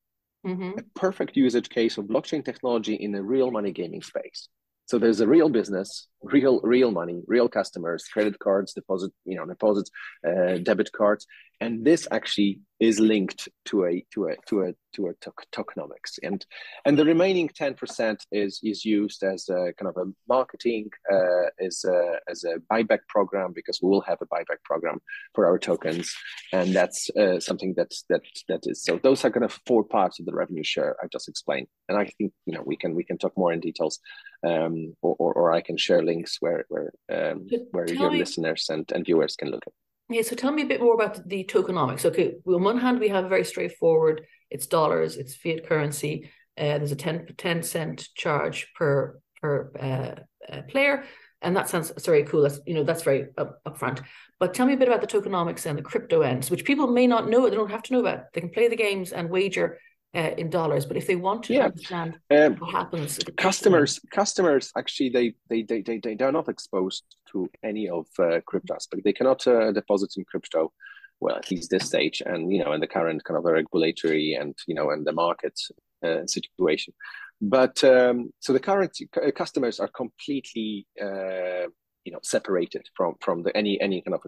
mm-hmm. 0.45 0.79
a 0.79 0.83
perfect 0.99 1.35
usage 1.35 1.69
case 1.69 1.97
of 1.97 2.05
blockchain 2.05 2.43
technology 2.43 2.95
in 2.95 3.11
the 3.11 3.23
real 3.23 3.51
money 3.51 3.71
gaming 3.71 4.01
space. 4.01 4.49
So 4.85 4.97
there's 4.97 5.21
a 5.21 5.27
real 5.27 5.49
business, 5.49 6.07
real 6.23 6.59
real 6.61 6.89
money, 6.89 7.21
real 7.27 7.47
customers, 7.47 8.05
credit 8.11 8.39
cards, 8.39 8.73
deposit, 8.73 9.11
you 9.23 9.35
know, 9.35 9.45
deposits, 9.45 9.91
uh, 10.27 10.57
debit 10.63 10.91
cards, 10.91 11.27
and 11.61 11.85
this 11.85 12.07
actually 12.11 12.59
is 12.79 12.99
linked 12.99 13.49
to 13.65 13.85
a 13.85 14.05
to 14.13 14.27
a 14.27 14.35
to 14.47 14.61
a 14.63 14.73
to 14.93 15.07
a 15.07 15.13
tokenomics, 15.53 16.17
and 16.23 16.45
and 16.85 16.97
the 16.97 17.05
remaining 17.05 17.49
ten 17.49 17.73
percent 17.73 18.25
is 18.31 18.59
is 18.63 18.85
used 18.85 19.23
as 19.23 19.49
a 19.49 19.73
kind 19.77 19.89
of 19.89 19.97
a 19.97 20.05
marketing, 20.27 20.89
uh, 21.11 21.47
as 21.59 21.83
a 21.85 22.19
as 22.29 22.43
a 22.45 22.59
buyback 22.71 22.99
program 23.09 23.51
because 23.53 23.79
we 23.81 23.89
will 23.89 24.01
have 24.01 24.19
a 24.21 24.25
buyback 24.27 24.61
program 24.63 24.99
for 25.35 25.45
our 25.45 25.59
tokens, 25.59 26.13
and 26.53 26.73
that's 26.73 27.09
uh, 27.11 27.39
something 27.39 27.73
that's 27.75 28.05
that 28.09 28.21
that 28.47 28.61
is 28.63 28.83
so 28.83 28.99
those 29.03 29.25
are 29.25 29.31
kind 29.31 29.45
of 29.45 29.59
four 29.65 29.83
parts 29.83 30.19
of 30.19 30.25
the 30.25 30.33
revenue 30.33 30.63
share 30.63 30.95
I 31.03 31.07
just 31.11 31.27
explained, 31.27 31.67
and 31.89 31.97
I 31.97 32.05
think 32.05 32.31
you 32.45 32.53
know 32.53 32.63
we 32.65 32.77
can 32.77 32.95
we 32.95 33.03
can 33.03 33.17
talk 33.17 33.37
more 33.37 33.51
in 33.51 33.59
details 33.59 33.99
um, 34.43 34.95
or, 35.01 35.15
or, 35.19 35.33
or, 35.33 35.51
I 35.51 35.61
can 35.61 35.77
share 35.77 36.01
links 36.01 36.37
where 36.39 36.65
where 36.69 36.93
um, 37.11 37.47
where 37.71 37.89
your 37.91 38.11
me, 38.11 38.19
listeners 38.19 38.67
and, 38.69 38.89
and 38.93 39.05
viewers 39.05 39.35
can 39.35 39.49
look 39.49 39.63
at. 39.67 39.73
Yeah, 40.09 40.23
so 40.23 40.35
tell 40.35 40.51
me 40.51 40.63
a 40.63 40.67
bit 40.67 40.81
more 40.81 40.95
about 40.95 41.27
the 41.27 41.43
tokenomics. 41.43 42.03
Okay, 42.03 42.35
on 42.47 42.63
one 42.63 42.79
hand, 42.79 42.99
we 42.99 43.09
have 43.09 43.25
a 43.25 43.29
very 43.29 43.45
straightforward. 43.45 44.25
It's 44.49 44.65
dollars. 44.65 45.17
It's 45.17 45.35
fiat 45.35 45.67
currency. 45.67 46.31
Uh, 46.57 46.79
there's 46.79 46.91
a 46.91 46.95
10, 46.95 47.27
10 47.37 47.63
cent 47.63 48.07
charge 48.15 48.73
per 48.73 49.19
per 49.41 49.71
uh, 49.79 50.51
uh, 50.53 50.61
player, 50.63 51.05
and 51.43 51.55
that 51.55 51.69
sounds 51.69 51.91
very 52.03 52.23
cool. 52.23 52.41
That's 52.41 52.59
you 52.65 52.73
know 52.73 52.83
that's 52.83 53.03
very 53.03 53.27
up, 53.37 53.61
upfront. 53.65 54.01
But 54.39 54.55
tell 54.55 54.65
me 54.65 54.73
a 54.73 54.77
bit 54.77 54.87
about 54.87 55.01
the 55.01 55.07
tokenomics 55.07 55.67
and 55.67 55.77
the 55.77 55.83
crypto 55.83 56.21
ends, 56.21 56.49
which 56.49 56.65
people 56.65 56.87
may 56.87 57.05
not 57.05 57.29
know. 57.29 57.47
They 57.47 57.55
don't 57.55 57.71
have 57.71 57.83
to 57.83 57.93
know 57.93 57.99
about. 57.99 58.33
They 58.33 58.41
can 58.41 58.49
play 58.49 58.67
the 58.67 58.75
games 58.75 59.11
and 59.11 59.29
wager 59.29 59.77
uh, 60.15 60.31
in 60.37 60.49
dollars 60.49 60.85
but 60.85 60.97
if 60.97 61.05
they 61.07 61.15
want 61.15 61.43
to 61.43 61.53
yeah. 61.53 61.65
understand 61.65 62.17
um, 62.31 62.55
what 62.55 62.71
happens 62.71 63.19
customers 63.37 63.99
customers 64.11 64.71
actually 64.77 65.09
they 65.09 65.33
they, 65.49 65.61
they 65.61 65.81
they 65.81 65.99
they 65.99 66.25
are 66.25 66.31
not 66.31 66.49
exposed 66.49 67.03
to 67.31 67.47
any 67.63 67.87
of 67.87 68.07
uh, 68.17 68.39
crypto 68.47 68.73
aspect 68.73 69.03
they 69.03 69.13
cannot 69.13 69.45
uh, 69.45 69.71
deposit 69.71 70.11
in 70.17 70.25
crypto 70.25 70.71
well 71.19 71.35
at 71.35 71.51
least 71.51 71.69
this 71.69 71.85
stage 71.85 72.21
and 72.25 72.51
you 72.51 72.63
know 72.63 72.73
in 72.73 72.81
the 72.81 72.87
current 72.87 73.23
kind 73.23 73.37
of 73.37 73.43
regulatory 73.43 74.33
and 74.33 74.55
you 74.67 74.73
know 74.73 74.89
and 74.89 75.05
the 75.05 75.11
market 75.11 75.59
uh, 76.03 76.25
situation. 76.25 76.93
But 77.41 77.83
um, 77.83 78.31
so 78.39 78.53
the 78.53 78.59
current 78.59 78.97
uh, 79.15 79.31
customers 79.31 79.79
are 79.79 79.89
completely 79.89 80.87
uh, 81.01 81.67
you 82.05 82.13
know 82.13 82.19
separated 82.23 82.87
from 82.95 83.15
from 83.19 83.43
the 83.43 83.55
any 83.55 83.79
any 83.81 84.01
kind 84.01 84.15
of 84.15 84.21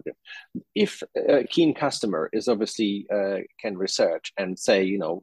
if 0.74 1.02
a 1.16 1.44
keen 1.44 1.74
customer 1.74 2.28
is 2.32 2.48
obviously 2.48 3.06
uh, 3.12 3.38
can 3.58 3.76
research 3.76 4.32
and 4.38 4.58
say 4.58 4.82
you 4.84 4.98
know 4.98 5.22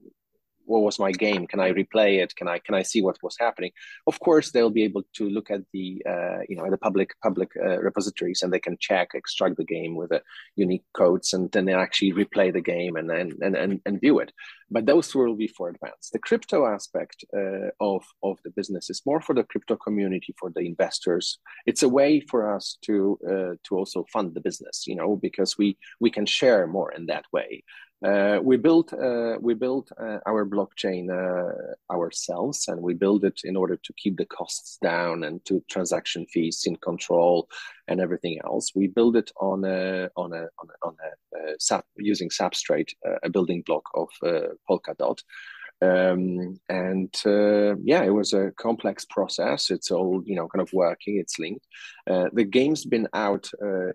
what 0.70 0.84
was 0.84 1.00
my 1.00 1.12
game? 1.12 1.48
Can 1.48 1.60
i 1.60 1.72
replay 1.72 2.22
it? 2.24 2.36
Can 2.36 2.48
i 2.48 2.60
can 2.60 2.76
i 2.76 2.84
see 2.84 3.02
what 3.02 3.18
was 3.24 3.36
happening? 3.40 3.72
Of 4.08 4.20
course 4.20 4.52
they'll 4.52 4.78
be 4.80 4.84
able 4.84 5.04
to 5.18 5.30
look 5.30 5.50
at 5.52 5.62
the 5.74 6.02
uh, 6.08 6.40
you 6.48 6.56
know 6.56 6.70
the 6.70 6.78
public 6.78 7.10
public 7.22 7.52
uh, 7.58 7.80
repositories 7.80 8.42
and 8.42 8.54
they 8.54 8.60
can 8.60 8.78
check 8.80 9.10
extract 9.14 9.58
the 9.58 9.66
game 9.66 9.96
with 9.96 10.12
a 10.12 10.22
unique 10.56 10.86
codes 10.94 11.34
and 11.34 11.52
then 11.52 11.66
they 11.66 11.74
actually 11.74 12.14
replay 12.14 12.54
the 12.54 12.62
game 12.62 12.96
and 12.96 13.10
then 13.10 13.34
and, 13.42 13.56
and, 13.56 13.82
and 13.86 14.02
view 14.02 14.20
it. 14.20 14.32
But 14.72 14.86
those 14.86 15.16
will 15.16 15.36
be 15.36 15.48
for 15.48 15.70
advanced. 15.70 16.12
The 16.14 16.20
crypto 16.20 16.68
aspect 16.68 17.26
uh, 17.36 17.70
of 17.80 18.04
of 18.24 18.38
the 18.44 18.52
business 18.52 18.90
is 18.90 19.02
more 19.06 19.22
for 19.22 19.34
the 19.34 19.44
crypto 19.44 19.76
community 19.76 20.36
for 20.40 20.52
the 20.52 20.62
investors. 20.62 21.40
It's 21.66 21.84
a 21.84 21.90
way 21.90 22.20
for 22.20 22.56
us 22.56 22.78
to 22.84 23.20
uh, 23.32 23.54
to 23.66 23.72
also 23.80 24.06
fund 24.14 24.34
the 24.34 24.42
business 24.42 24.86
you 24.88 24.96
know 24.96 25.16
because 25.16 25.58
we 25.58 25.78
we 26.00 26.10
can 26.12 26.26
share 26.26 26.68
more 26.68 26.92
in 26.92 27.06
that 27.08 27.26
way 27.32 27.64
uh, 28.06 28.40
we 28.42 28.56
built 28.56 28.94
uh, 28.94 29.36
we 29.42 29.54
built 29.54 29.92
uh, 30.00 30.20
our 30.26 30.46
blockchain 30.46 31.10
uh, 31.10 31.94
ourselves, 31.94 32.66
and 32.70 32.82
we 32.82 32.94
built 32.94 33.26
it 33.26 33.42
in 33.44 33.58
order 33.58 33.76
to 33.76 33.94
keep 33.94 34.18
the 34.18 34.26
costs 34.26 34.78
down 34.82 35.26
and 35.26 35.44
to 35.44 35.62
transaction 35.70 36.26
fees 36.28 36.64
in 36.66 36.78
control 36.78 37.50
and 37.90 38.00
everything 38.00 38.40
else. 38.46 38.72
We 38.74 38.88
build 38.88 39.18
it 39.18 39.32
on 39.42 39.66
a 39.66 40.10
on 40.16 40.32
a 40.32 40.48
on 40.60 40.68
a, 40.70 40.88
on 40.88 40.96
a 41.36 41.76
uh, 41.76 41.82
using 41.98 42.30
Substrate, 42.30 42.94
uh, 43.06 43.18
a 43.24 43.30
building 43.30 43.64
block 43.66 43.84
of 43.94 44.08
Polkadot. 44.70 45.20
Um, 45.82 46.60
and 46.70 47.14
yeah, 47.84 48.04
it 48.04 48.14
was 48.14 48.32
a 48.32 48.52
complex 48.58 49.06
process. 49.10 49.72
It's 49.72 49.92
all 49.92 50.24
you 50.26 50.36
know, 50.36 50.48
kind 50.48 50.62
of 50.62 50.72
working. 50.72 51.18
It's 51.18 51.38
linked. 51.38 51.68
the 52.06 52.48
game's 52.50 52.86
been 52.86 53.10
out 53.14 53.50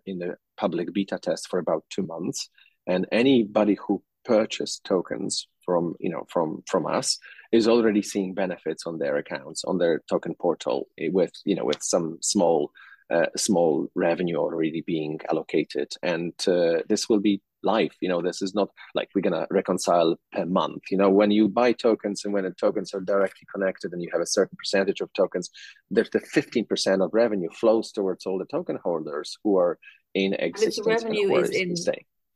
in 0.04 0.18
the 0.18 0.36
public 0.58 0.92
beta 0.92 1.18
test 1.18 1.48
for 1.48 1.58
about 1.58 1.84
two 1.88 2.02
months 2.02 2.50
and 2.86 3.06
anybody 3.12 3.76
who 3.86 4.02
purchased 4.24 4.84
tokens 4.84 5.46
from 5.64 5.94
you 6.00 6.10
know 6.10 6.24
from 6.28 6.62
from 6.66 6.86
us 6.86 7.18
is 7.52 7.68
already 7.68 8.02
seeing 8.02 8.34
benefits 8.34 8.86
on 8.86 8.98
their 8.98 9.16
accounts 9.16 9.64
on 9.64 9.78
their 9.78 10.02
token 10.08 10.34
portal 10.34 10.88
with 11.10 11.32
you 11.44 11.54
know 11.54 11.64
with 11.64 11.82
some 11.82 12.18
small 12.20 12.70
uh, 13.10 13.26
small 13.36 13.86
revenue 13.94 14.36
already 14.36 14.82
being 14.86 15.20
allocated. 15.30 15.92
And 16.02 16.32
uh, 16.46 16.82
this 16.88 17.08
will 17.08 17.20
be 17.20 17.42
live 17.62 17.92
you 18.02 18.10
know 18.10 18.20
this 18.20 18.42
is 18.42 18.54
not 18.54 18.68
like 18.94 19.08
we're 19.14 19.22
gonna 19.22 19.46
reconcile 19.50 20.16
per 20.32 20.44
month. 20.44 20.82
You 20.90 20.98
know 20.98 21.08
when 21.08 21.30
you 21.30 21.48
buy 21.48 21.72
tokens 21.72 22.22
and 22.24 22.34
when 22.34 22.44
the 22.44 22.50
tokens 22.50 22.92
are 22.92 23.00
directly 23.00 23.46
connected 23.54 23.92
and 23.92 24.02
you 24.02 24.10
have 24.12 24.20
a 24.20 24.26
certain 24.26 24.56
percentage 24.58 25.00
of 25.00 25.10
tokens 25.14 25.48
there's 25.90 26.10
the 26.10 26.20
15% 26.20 27.02
of 27.02 27.14
revenue 27.14 27.48
flows 27.58 27.90
towards 27.90 28.26
all 28.26 28.38
the 28.38 28.44
token 28.44 28.78
holders 28.84 29.38
who 29.42 29.56
are 29.56 29.78
in 30.12 30.34
existence 30.34 30.84
the 30.84 31.08
revenue 31.08 31.36
is 31.36 31.50
in 31.50 31.74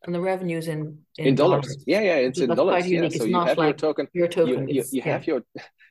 and 0.05 0.15
the 0.15 0.21
revenues 0.21 0.69
in 0.69 0.99
in, 1.17 1.29
in 1.29 1.35
dollars. 1.35 1.67
dollars. 1.67 1.85
Yeah, 1.87 2.01
yeah, 2.01 2.15
it's 2.15 2.39
in 2.39 2.55
dollars. 2.55 2.87
Yeah. 2.89 3.09
So 3.09 3.25
you 3.25 3.41
have 3.41 3.59
like 3.59 3.67
your 3.67 3.73
token. 3.75 4.09
Your 4.13 4.29
token. 4.29 4.69
You, 4.69 4.77
you, 4.77 4.85
you 4.93 5.03
have 5.03 5.27
your 5.27 5.43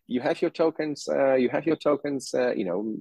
you 0.07 0.21
have 0.21 0.41
your 0.41 0.51
tokens. 0.51 1.07
Uh, 1.07 1.35
you 1.35 1.49
have 1.49 1.65
your 1.65 1.75
tokens. 1.75 2.33
Uh, 2.33 2.53
you 2.53 2.65
know, 2.65 2.95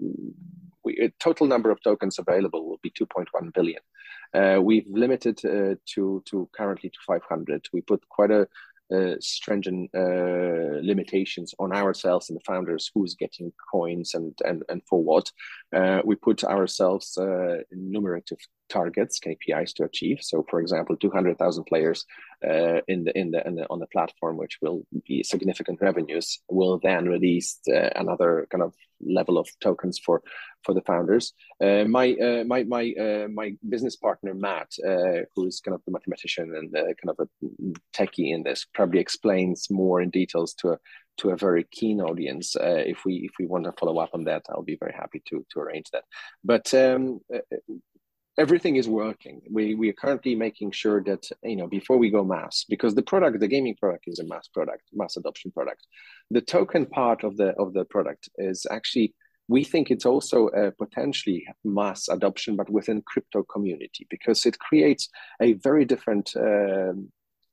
we, 0.84 1.12
total 1.20 1.46
number 1.46 1.70
of 1.70 1.80
tokens 1.82 2.18
available 2.18 2.68
will 2.68 2.80
be 2.82 2.90
2.1 2.90 3.52
billion. 3.54 3.80
Uh, 4.34 4.60
we've 4.60 4.86
limited 4.88 5.38
uh, 5.44 5.76
to 5.94 6.22
to 6.26 6.48
currently 6.56 6.90
to 6.90 6.98
500. 7.06 7.68
We 7.72 7.80
put 7.82 8.08
quite 8.08 8.30
a 8.30 8.48
uh, 8.94 9.16
stringent 9.18 9.90
uh, 9.96 10.78
limitations 10.80 11.54
on 11.58 11.72
ourselves 11.72 12.30
and 12.30 12.36
the 12.38 12.44
founders 12.46 12.90
who's 12.94 13.14
getting 13.14 13.52
coins 13.72 14.14
and 14.14 14.32
and, 14.44 14.62
and 14.68 14.82
for 14.88 15.02
what 15.02 15.30
uh, 15.74 16.00
we 16.04 16.14
put 16.14 16.44
ourselves 16.44 17.18
uh, 17.18 17.58
numerative 17.72 18.38
targets 18.68 19.20
KPIs 19.20 19.74
to 19.74 19.84
achieve 19.84 20.18
so 20.22 20.44
for 20.48 20.60
example 20.60 20.96
200,000 20.96 21.64
players 21.64 22.04
uh, 22.46 22.80
in 22.88 23.04
the 23.04 23.18
in 23.18 23.30
the, 23.30 23.46
in 23.46 23.54
the 23.56 23.66
on 23.70 23.78
the 23.78 23.86
platform 23.86 24.36
which 24.36 24.58
will 24.62 24.86
be 25.06 25.22
significant 25.22 25.80
revenues 25.80 26.40
will 26.48 26.78
then 26.82 27.06
release 27.06 27.58
uh, 27.68 27.90
another 27.96 28.46
kind 28.50 28.62
of 28.62 28.74
level 29.00 29.38
of 29.38 29.48
tokens 29.60 29.98
for 29.98 30.22
for 30.62 30.74
the 30.74 30.82
founders. 30.82 31.32
Uh, 31.62 31.84
my 31.84 32.12
uh, 32.14 32.44
my 32.44 32.64
my 32.64 32.92
uh, 32.98 33.28
my 33.28 33.54
business 33.68 33.96
partner 33.96 34.34
Matt, 34.34 34.68
uh, 34.86 35.22
who's 35.34 35.60
kind 35.60 35.74
of 35.74 35.82
the 35.84 35.92
mathematician 35.92 36.54
and 36.54 36.72
kind 36.72 37.10
of 37.10 37.18
a 37.20 37.28
techie 37.94 38.34
in 38.34 38.42
this, 38.42 38.66
probably 38.74 39.00
explains 39.00 39.70
more 39.70 40.00
in 40.00 40.10
details 40.10 40.54
to 40.54 40.70
a 40.70 40.78
to 41.18 41.30
a 41.30 41.36
very 41.36 41.64
keen 41.70 42.00
audience. 42.00 42.56
Uh, 42.56 42.82
if 42.86 43.04
we 43.04 43.14
if 43.28 43.32
we 43.38 43.46
want 43.46 43.64
to 43.64 43.72
follow 43.72 43.98
up 43.98 44.10
on 44.12 44.24
that, 44.24 44.42
I'll 44.50 44.62
be 44.62 44.78
very 44.78 44.92
happy 44.92 45.22
to 45.28 45.44
to 45.50 45.60
arrange 45.60 45.90
that. 45.92 46.04
But 46.44 46.72
um, 46.74 47.20
everything 48.38 48.76
is 48.76 48.88
working. 48.88 49.42
We 49.50 49.74
we 49.74 49.88
are 49.90 50.00
currently 50.04 50.34
making 50.34 50.72
sure 50.72 51.02
that 51.04 51.28
you 51.42 51.56
know 51.56 51.66
before 51.66 51.98
we 51.98 52.10
go 52.10 52.24
mass, 52.24 52.64
because 52.68 52.94
the 52.94 53.02
product, 53.02 53.40
the 53.40 53.48
gaming 53.48 53.76
product, 53.76 54.04
is 54.06 54.18
a 54.18 54.24
mass 54.24 54.48
product, 54.48 54.84
mass 54.92 55.16
adoption 55.16 55.50
product. 55.50 55.86
The 56.30 56.40
token 56.40 56.86
part 56.86 57.24
of 57.24 57.36
the 57.36 57.50
of 57.58 57.72
the 57.72 57.84
product 57.84 58.28
is 58.36 58.66
actually 58.70 59.14
we 59.48 59.62
think 59.62 59.90
it's 59.90 60.06
also 60.06 60.48
a 60.48 60.72
potentially 60.72 61.46
mass 61.64 62.08
adoption, 62.08 62.56
but 62.56 62.68
within 62.68 63.02
crypto 63.02 63.44
community 63.44 64.06
because 64.10 64.44
it 64.44 64.58
creates 64.58 65.08
a 65.40 65.54
very 65.54 65.84
different. 65.84 66.34
Uh, 66.36 66.92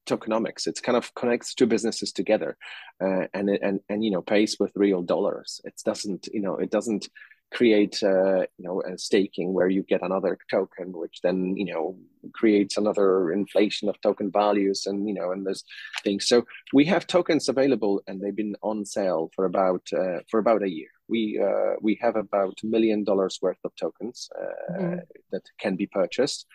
tokenomics 0.05 0.67
it's 0.67 0.81
kind 0.81 0.97
of 0.97 1.15
connects 1.15 1.53
two 1.53 1.65
businesses 1.65 2.11
together 2.11 2.57
uh, 3.01 3.25
and 3.33 3.49
and 3.49 3.79
and 3.87 4.03
you 4.03 4.11
know 4.11 4.21
pays 4.21 4.57
with 4.59 4.69
real 4.75 5.01
dollars 5.01 5.61
it 5.63 5.81
doesn't 5.85 6.27
you 6.33 6.41
know 6.41 6.57
it 6.57 6.69
doesn't 6.69 7.07
create 7.53 8.01
uh, 8.03 8.41
you 8.57 8.65
know 8.65 8.81
a 8.81 8.97
staking 8.97 9.53
where 9.53 9.69
you 9.69 9.83
get 9.83 10.01
another 10.01 10.37
token 10.49 10.91
which 10.91 11.19
then 11.23 11.55
you 11.55 11.65
know 11.71 11.95
creates 12.33 12.77
another 12.77 13.31
inflation 13.31 13.89
of 13.89 13.99
token 14.01 14.31
values 14.31 14.85
and 14.85 15.07
you 15.07 15.13
know 15.13 15.31
and 15.31 15.45
there's 15.45 15.63
things 16.03 16.27
so 16.27 16.45
we 16.73 16.85
have 16.85 17.05
tokens 17.05 17.47
available 17.49 18.01
and 18.07 18.21
they've 18.21 18.35
been 18.35 18.55
on 18.61 18.85
sale 18.85 19.29
for 19.35 19.45
about 19.45 19.85
uh, 19.93 20.19
for 20.29 20.39
about 20.39 20.63
a 20.63 20.69
year. 20.69 20.89
We 21.07 21.41
uh, 21.41 21.75
we 21.81 21.97
have 22.01 22.15
about 22.15 22.57
a 22.63 22.67
million 22.67 23.03
dollars 23.03 23.39
worth 23.41 23.63
of 23.63 23.75
tokens 23.75 24.29
uh, 24.39 24.73
mm-hmm. 24.73 24.99
that 25.31 25.43
can 25.59 25.75
be 25.75 25.87
purchased. 25.87 26.45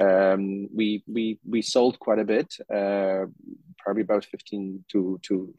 Um, 0.00 0.68
we 0.74 1.02
we 1.06 1.38
we 1.48 1.62
sold 1.62 1.98
quite 1.98 2.18
a 2.18 2.24
bit 2.24 2.54
uh, 2.72 3.26
probably 3.78 4.02
about 4.02 4.24
15 4.24 4.84
to 4.92 5.20
to 5.22 5.54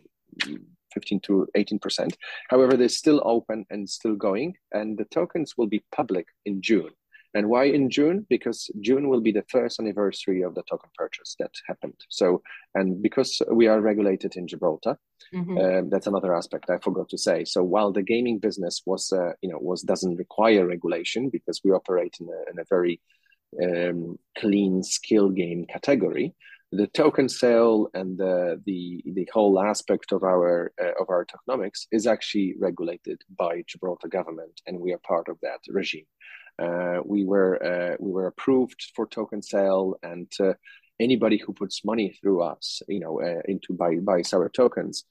15 0.93 1.19
to 1.22 1.48
18%. 1.55 2.13
However, 2.50 2.77
they're 2.77 2.89
still 2.89 3.22
open 3.25 3.65
and 3.69 3.89
still 3.89 4.15
going, 4.15 4.55
and 4.72 4.98
the 4.98 5.05
tokens 5.05 5.58
will 5.58 5.67
be 5.67 5.84
public 5.91 6.27
in 6.46 6.62
June. 6.62 6.91
And 7.36 7.48
why 7.48 7.65
in 7.65 7.89
June? 7.89 8.25
Because 8.27 8.72
June 8.79 9.08
will 9.08 9.22
be 9.22 9.31
the 9.31 9.46
first 9.50 9.79
anniversary 9.79 10.41
of 10.41 10.55
the 10.55 10.63
token 10.63 10.89
purchase 10.96 11.36
that 11.39 11.51
happened. 11.67 11.93
So, 12.10 12.41
and 12.74 13.03
because 13.03 13.41
we 13.51 13.67
are 13.67 13.81
regulated 13.81 14.36
in 14.36 14.48
Gibraltar, 14.48 14.98
mm-hmm. 15.34 15.58
uh, 15.58 15.89
that's 15.89 16.08
another 16.08 16.36
aspect 16.36 16.72
I 16.72 16.79
forgot 16.79 17.08
to 17.10 17.17
say. 17.17 17.46
So, 17.46 17.63
while 17.63 17.91
the 17.91 18.01
gaming 18.01 18.39
business 18.39 18.81
was, 18.86 19.13
uh, 19.13 19.34
you 19.41 19.50
know, 19.50 19.60
was 19.60 19.84
doesn't 19.84 20.15
require 20.15 20.65
regulation 20.65 21.29
because 21.29 21.62
we 21.63 21.72
operate 21.72 22.17
in 22.19 22.27
a, 22.29 22.51
in 22.51 22.60
a 22.60 22.65
very 22.67 23.00
um, 23.63 24.17
clean 24.38 24.81
skill 24.81 25.29
game 25.29 25.65
category, 25.65 26.34
the 26.71 26.88
token 26.88 27.27
sale 27.27 27.89
and 27.93 28.17
the 28.17 28.61
the 28.65 29.01
the 29.05 29.27
whole 29.33 29.59
aspect 29.59 30.11
of 30.11 30.23
our 30.23 30.71
uh, 30.81 31.01
of 31.01 31.09
our 31.09 31.25
tokenomics 31.25 31.88
is 31.91 32.05
actually 32.05 32.55
regulated 32.59 33.21
by 33.38 33.63
Gibraltar 33.67 34.07
government, 34.07 34.61
and 34.67 34.79
we 34.79 34.93
are 34.93 34.99
part 34.99 35.27
of 35.29 35.38
that 35.41 35.59
regime. 35.69 36.05
Uh, 36.61 36.99
we 37.03 37.25
were 37.25 37.63
uh, 37.63 37.95
we 37.99 38.11
were 38.11 38.27
approved 38.27 38.91
for 38.95 39.07
token 39.07 39.41
sale, 39.41 39.95
and 40.03 40.31
uh, 40.39 40.53
anybody 40.99 41.38
who 41.38 41.53
puts 41.53 41.83
money 41.83 42.15
through 42.21 42.41
us, 42.43 42.81
you 42.88 42.99
know, 42.99 43.19
uh, 43.19 43.41
into 43.45 43.73
buy 43.73 43.95
buys 43.95 44.33
our 44.33 44.49
tokens, 44.49 45.05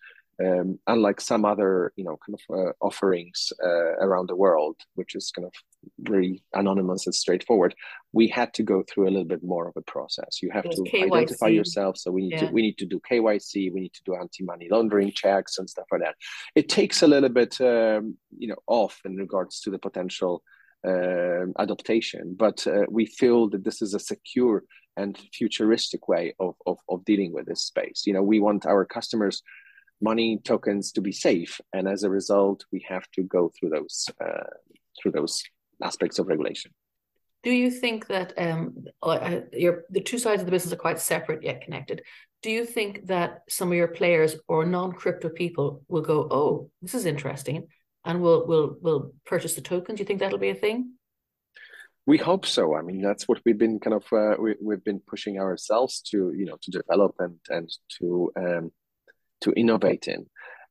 um, 0.44 0.78
unlike 0.86 1.20
some 1.20 1.44
other 1.44 1.92
you 1.96 2.04
know 2.04 2.18
kind 2.24 2.38
of 2.38 2.58
uh, 2.58 2.72
offerings 2.80 3.52
uh, 3.64 3.96
around 4.00 4.28
the 4.28 4.36
world 4.36 4.76
which 4.94 5.14
is 5.14 5.30
kind 5.34 5.46
of 5.46 5.52
very 6.00 6.42
anonymous 6.54 7.06
and 7.06 7.14
straightforward 7.14 7.74
we 8.12 8.28
had 8.28 8.52
to 8.54 8.62
go 8.62 8.82
through 8.82 9.04
a 9.04 9.10
little 9.10 9.24
bit 9.24 9.42
more 9.42 9.68
of 9.68 9.76
a 9.76 9.82
process 9.82 10.40
you 10.42 10.50
have 10.50 10.64
to 10.64 10.82
KYC. 10.82 11.12
identify 11.12 11.48
yourself 11.48 11.96
so 11.96 12.10
we 12.10 12.22
need 12.22 12.32
yeah. 12.32 12.46
to 12.46 12.52
we 12.52 12.62
need 12.62 12.78
to 12.78 12.86
do 12.86 13.00
kyc 13.10 13.72
we 13.72 13.80
need 13.80 13.92
to 13.94 14.02
do 14.04 14.14
anti-money 14.14 14.68
laundering 14.70 15.12
checks 15.12 15.58
and 15.58 15.68
stuff 15.68 15.86
like 15.90 16.02
that 16.02 16.14
it 16.54 16.68
takes 16.68 17.02
a 17.02 17.06
little 17.06 17.28
bit 17.28 17.60
um, 17.60 18.16
you 18.36 18.48
know 18.48 18.58
off 18.66 19.00
in 19.04 19.16
regards 19.16 19.60
to 19.60 19.70
the 19.70 19.78
potential 19.78 20.42
uh, 20.86 21.46
adaptation 21.58 22.34
but 22.38 22.64
uh, 22.66 22.84
we 22.88 23.06
feel 23.06 23.48
that 23.48 23.64
this 23.64 23.82
is 23.82 23.94
a 23.94 24.00
secure 24.00 24.62
and 24.96 25.18
futuristic 25.32 26.08
way 26.08 26.34
of, 26.40 26.54
of, 26.66 26.78
of 26.88 27.04
dealing 27.04 27.32
with 27.32 27.46
this 27.46 27.62
space 27.62 28.02
you 28.06 28.12
know 28.12 28.22
we 28.22 28.38
want 28.38 28.66
our 28.66 28.84
customers 28.84 29.42
money 30.00 30.38
tokens 30.44 30.92
to 30.92 31.00
be 31.00 31.12
safe, 31.12 31.60
and 31.72 31.88
as 31.88 32.02
a 32.02 32.10
result, 32.10 32.64
we 32.72 32.84
have 32.88 33.06
to 33.12 33.22
go 33.22 33.50
through 33.58 33.70
those 33.70 34.06
uh, 34.24 34.50
through 35.00 35.12
those 35.12 35.42
aspects 35.82 36.18
of 36.18 36.26
regulation. 36.26 36.72
Do 37.42 37.50
you 37.52 37.70
think 37.70 38.08
that 38.08 38.32
um, 38.36 38.84
uh, 39.02 39.40
your 39.52 39.84
the 39.90 40.00
two 40.00 40.18
sides 40.18 40.42
of 40.42 40.46
the 40.46 40.52
business 40.52 40.72
are 40.72 40.76
quite 40.76 41.00
separate 41.00 41.42
yet 41.42 41.62
connected? 41.62 42.02
Do 42.42 42.50
you 42.50 42.64
think 42.64 43.06
that 43.06 43.42
some 43.48 43.68
of 43.68 43.74
your 43.74 43.88
players 43.88 44.36
or 44.46 44.64
non-crypto 44.64 45.30
people 45.30 45.82
will 45.88 46.02
go, 46.02 46.28
"Oh, 46.30 46.70
this 46.82 46.94
is 46.94 47.06
interesting," 47.06 47.68
and 48.04 48.20
will 48.20 48.46
will 48.46 48.76
will 48.80 49.12
purchase 49.24 49.54
the 49.54 49.60
tokens? 49.60 49.98
Do 49.98 50.02
you 50.02 50.06
think 50.06 50.20
that'll 50.20 50.38
be 50.38 50.50
a 50.50 50.54
thing? 50.54 50.94
We 52.06 52.16
hope 52.16 52.46
so. 52.46 52.74
I 52.74 52.82
mean, 52.82 53.02
that's 53.02 53.28
what 53.28 53.40
we've 53.44 53.58
been 53.58 53.78
kind 53.78 53.94
of 53.94 54.12
uh, 54.12 54.36
we, 54.40 54.54
we've 54.62 54.82
been 54.82 55.00
pushing 55.00 55.38
ourselves 55.38 56.00
to 56.10 56.32
you 56.36 56.46
know 56.46 56.56
to 56.62 56.70
develop 56.70 57.14
and 57.18 57.36
and 57.50 57.70
to 57.98 58.32
um, 58.36 58.72
to 59.42 59.52
innovate 59.52 60.08
in. 60.08 60.26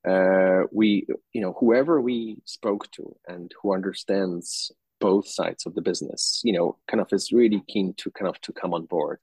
Uh, 0.07 0.63
we, 0.71 1.05
you 1.33 1.41
know, 1.41 1.55
whoever 1.59 1.99
we 1.99 2.37
spoke 2.45 2.89
to 2.91 3.15
and 3.27 3.51
who 3.61 3.73
understands 3.73 4.71
both 4.99 5.27
sides 5.27 5.65
of 5.65 5.75
the 5.75 5.81
business, 5.81 6.41
you 6.43 6.53
know, 6.53 6.77
kind 6.87 7.01
of 7.01 7.07
is 7.11 7.31
really 7.31 7.61
keen 7.67 7.93
to 7.97 8.09
kind 8.11 8.29
of 8.29 8.39
to 8.41 8.53
come 8.53 8.73
on 8.73 8.85
board. 8.85 9.19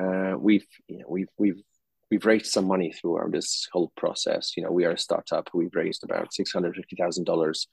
Uh, 0.00 0.34
we've, 0.38 0.66
you 0.88 0.98
know, 0.98 1.06
we've 1.08 1.28
we've 1.38 1.62
we've 2.10 2.26
raised 2.26 2.46
some 2.46 2.66
money 2.66 2.92
through 2.92 3.14
our, 3.14 3.30
this 3.30 3.68
whole 3.72 3.92
process. 3.96 4.56
You 4.56 4.64
know, 4.64 4.72
we 4.72 4.84
are 4.84 4.92
a 4.92 4.98
startup. 4.98 5.48
We've 5.54 5.74
raised 5.74 6.04
about 6.04 6.34
six 6.34 6.52
hundred 6.52 6.74
fifty 6.74 6.96
thousand 6.96 7.28
uh, 7.28 7.32
dollars. 7.32 7.68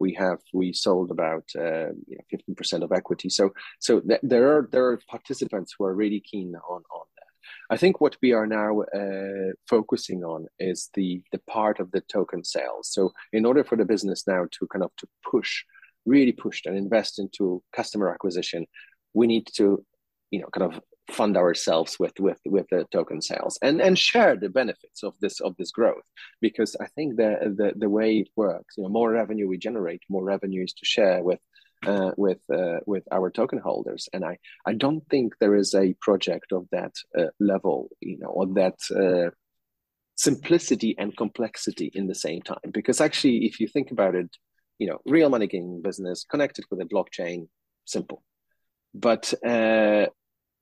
We 0.00 0.14
have 0.14 0.38
we 0.52 0.72
sold 0.72 1.10
about 1.10 1.44
uh, 1.56 1.90
you 2.06 2.16
know 2.16 2.24
fifteen 2.30 2.54
percent 2.54 2.82
of 2.84 2.92
equity. 2.92 3.30
So 3.30 3.52
so 3.80 4.00
th- 4.00 4.20
there 4.22 4.56
are 4.56 4.68
there 4.70 4.86
are 4.86 5.00
participants 5.08 5.74
who 5.76 5.84
are 5.84 5.94
really 5.94 6.20
keen 6.20 6.54
on 6.54 6.82
on 6.98 7.06
I 7.70 7.76
think 7.76 8.00
what 8.00 8.16
we 8.22 8.32
are 8.32 8.46
now 8.46 8.82
uh, 8.82 9.52
focusing 9.68 10.24
on 10.24 10.46
is 10.58 10.90
the 10.94 11.22
the 11.32 11.40
part 11.50 11.80
of 11.80 11.90
the 11.90 12.00
token 12.02 12.44
sales. 12.44 12.90
So 12.90 13.12
in 13.32 13.44
order 13.44 13.64
for 13.64 13.76
the 13.76 13.84
business 13.84 14.26
now 14.26 14.46
to 14.52 14.66
kind 14.68 14.84
of 14.84 14.90
to 14.98 15.06
push, 15.30 15.64
really 16.06 16.32
push 16.32 16.62
and 16.66 16.76
invest 16.76 17.18
into 17.18 17.62
customer 17.74 18.10
acquisition, 18.10 18.66
we 19.14 19.26
need 19.26 19.48
to, 19.56 19.84
you 20.30 20.40
know, 20.40 20.48
kind 20.52 20.72
of 20.72 20.80
fund 21.10 21.36
ourselves 21.36 21.98
with 21.98 22.18
with 22.18 22.38
with 22.46 22.66
the 22.70 22.86
token 22.90 23.20
sales 23.20 23.58
and 23.60 23.80
and 23.82 23.98
share 23.98 24.36
the 24.36 24.48
benefits 24.48 25.02
of 25.02 25.12
this 25.20 25.38
of 25.40 25.54
this 25.58 25.70
growth 25.70 26.04
because 26.40 26.74
i 26.80 26.86
think 26.86 27.16
the 27.16 27.36
the, 27.58 27.74
the 27.76 27.90
way 27.90 28.18
it 28.18 28.28
works 28.36 28.76
you 28.78 28.82
know 28.82 28.88
more 28.88 29.10
revenue 29.10 29.46
we 29.46 29.58
generate 29.58 30.02
more 30.08 30.24
revenue 30.24 30.64
is 30.64 30.72
to 30.72 30.86
share 30.86 31.22
with 31.22 31.38
uh, 31.86 32.12
with 32.16 32.38
uh, 32.52 32.80
with 32.86 33.04
our 33.12 33.30
token 33.30 33.58
holders. 33.58 34.08
And 34.12 34.24
I 34.24 34.38
I 34.66 34.74
don't 34.74 35.04
think 35.08 35.34
there 35.40 35.54
is 35.54 35.74
a 35.74 35.94
project 36.00 36.52
of 36.52 36.66
that 36.72 36.92
uh, 37.18 37.26
level, 37.40 37.88
you 38.00 38.18
know, 38.18 38.28
or 38.28 38.46
that 38.54 38.78
uh, 38.94 39.30
simplicity 40.16 40.94
and 40.98 41.16
complexity 41.16 41.90
in 41.94 42.06
the 42.06 42.14
same 42.14 42.42
time. 42.42 42.70
Because 42.72 43.00
actually, 43.00 43.46
if 43.46 43.60
you 43.60 43.68
think 43.68 43.90
about 43.90 44.14
it, 44.14 44.30
you 44.78 44.86
know, 44.86 44.98
real 45.06 45.28
money 45.28 45.46
gaming 45.46 45.82
business 45.82 46.24
connected 46.28 46.64
with 46.70 46.80
a 46.80 46.84
blockchain, 46.84 47.48
simple. 47.84 48.22
But 48.94 49.34
uh, 49.44 50.06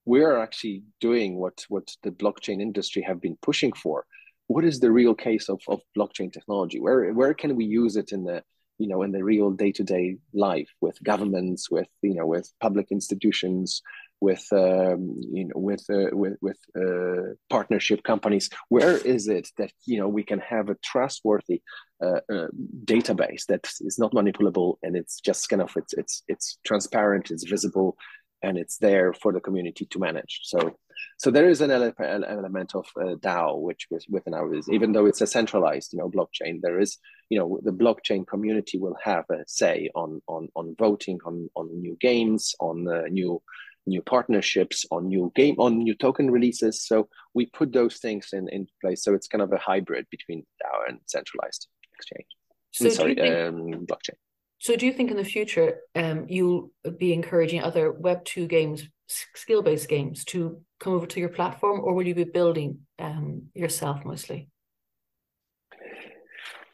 we're 0.04 0.38
actually 0.38 0.84
doing 1.00 1.36
what 1.38 1.64
what 1.68 1.88
the 2.02 2.10
blockchain 2.10 2.60
industry 2.60 3.02
have 3.02 3.20
been 3.20 3.36
pushing 3.42 3.72
for. 3.72 4.04
What 4.48 4.64
is 4.64 4.80
the 4.80 4.90
real 4.90 5.14
case 5.14 5.48
of, 5.48 5.60
of 5.68 5.80
blockchain 5.96 6.32
technology? 6.32 6.80
Where 6.80 7.12
where 7.12 7.34
can 7.34 7.56
we 7.56 7.64
use 7.64 7.96
it 7.96 8.12
in 8.12 8.24
the 8.24 8.42
you 8.82 8.88
know 8.88 9.02
in 9.02 9.12
the 9.12 9.24
real 9.32 9.50
day-to-day 9.62 10.16
life 10.34 10.70
with 10.80 10.96
governments 11.04 11.70
with 11.70 11.90
you 12.02 12.14
know 12.14 12.26
with 12.26 12.46
public 12.60 12.88
institutions 12.90 13.82
with 14.20 14.44
um, 14.52 15.00
you 15.38 15.46
know 15.48 15.58
with 15.68 15.84
uh, 15.90 16.10
with, 16.22 16.36
with 16.46 16.58
uh, 16.82 17.34
partnership 17.48 18.02
companies 18.02 18.50
where 18.68 18.96
is 19.14 19.28
it 19.28 19.48
that 19.58 19.72
you 19.84 19.98
know 19.98 20.08
we 20.08 20.24
can 20.30 20.40
have 20.40 20.68
a 20.68 20.76
trustworthy 20.90 21.60
uh, 22.06 22.20
uh 22.34 22.48
database 22.84 23.44
that 23.46 23.64
is 23.88 23.96
not 24.02 24.12
manipulable 24.20 24.70
and 24.82 24.96
it's 24.96 25.20
just 25.20 25.48
kind 25.48 25.62
of 25.62 25.70
it's 25.76 25.94
it's 25.94 26.22
it's 26.32 26.58
transparent 26.64 27.30
it's 27.30 27.48
visible 27.56 27.96
and 28.42 28.58
it's 28.58 28.78
there 28.78 29.12
for 29.12 29.32
the 29.32 29.40
community 29.40 29.86
to 29.86 29.98
manage. 29.98 30.40
So, 30.42 30.76
so 31.18 31.30
there 31.30 31.48
is 31.48 31.60
an 31.60 31.70
element 31.70 32.74
of 32.74 32.86
uh, 33.00 33.14
DAO 33.16 33.60
which 33.60 33.86
was 33.90 34.06
within 34.08 34.34
our 34.34 34.48
business, 34.48 34.74
even 34.74 34.92
though 34.92 35.06
it's 35.06 35.20
a 35.20 35.26
centralized, 35.26 35.92
you 35.92 35.98
know, 35.98 36.10
blockchain. 36.10 36.60
There 36.60 36.80
is, 36.80 36.98
you 37.30 37.38
know, 37.38 37.60
the 37.62 37.72
blockchain 37.72 38.26
community 38.26 38.78
will 38.78 38.96
have 39.02 39.24
a 39.30 39.44
say 39.46 39.90
on 39.94 40.20
on 40.26 40.48
on 40.56 40.74
voting 40.78 41.18
on 41.24 41.48
on 41.54 41.80
new 41.80 41.96
games, 42.00 42.54
on 42.60 42.88
uh, 42.88 43.02
new 43.10 43.40
new 43.86 44.02
partnerships, 44.02 44.86
on 44.90 45.08
new 45.08 45.32
game, 45.34 45.56
on 45.58 45.78
new 45.78 45.94
token 45.94 46.30
releases. 46.30 46.84
So 46.86 47.08
we 47.34 47.46
put 47.46 47.72
those 47.72 47.96
things 47.96 48.28
in 48.32 48.48
in 48.48 48.66
place. 48.80 49.04
So 49.04 49.14
it's 49.14 49.28
kind 49.28 49.42
of 49.42 49.52
a 49.52 49.58
hybrid 49.58 50.06
between 50.10 50.40
DAO 50.62 50.88
and 50.88 50.98
centralized 51.06 51.68
exchange. 51.94 52.26
So 52.72 52.88
sorry, 52.88 53.14
think- 53.14 53.36
um, 53.36 53.86
blockchain. 53.86 54.16
So 54.62 54.76
do 54.76 54.86
you 54.86 54.92
think 54.92 55.10
in 55.10 55.16
the 55.16 55.24
future 55.24 55.80
um, 55.96 56.26
you'll 56.28 56.70
be 56.96 57.12
encouraging 57.12 57.64
other 57.64 57.92
Web2 57.92 58.46
games, 58.48 58.86
skill-based 59.08 59.88
games 59.88 60.24
to 60.26 60.62
come 60.78 60.92
over 60.92 61.04
to 61.04 61.18
your 61.18 61.30
platform 61.30 61.80
or 61.82 61.94
will 61.94 62.06
you 62.06 62.14
be 62.14 62.22
building 62.22 62.78
um, 63.00 63.48
yourself 63.54 64.04
mostly? 64.04 64.48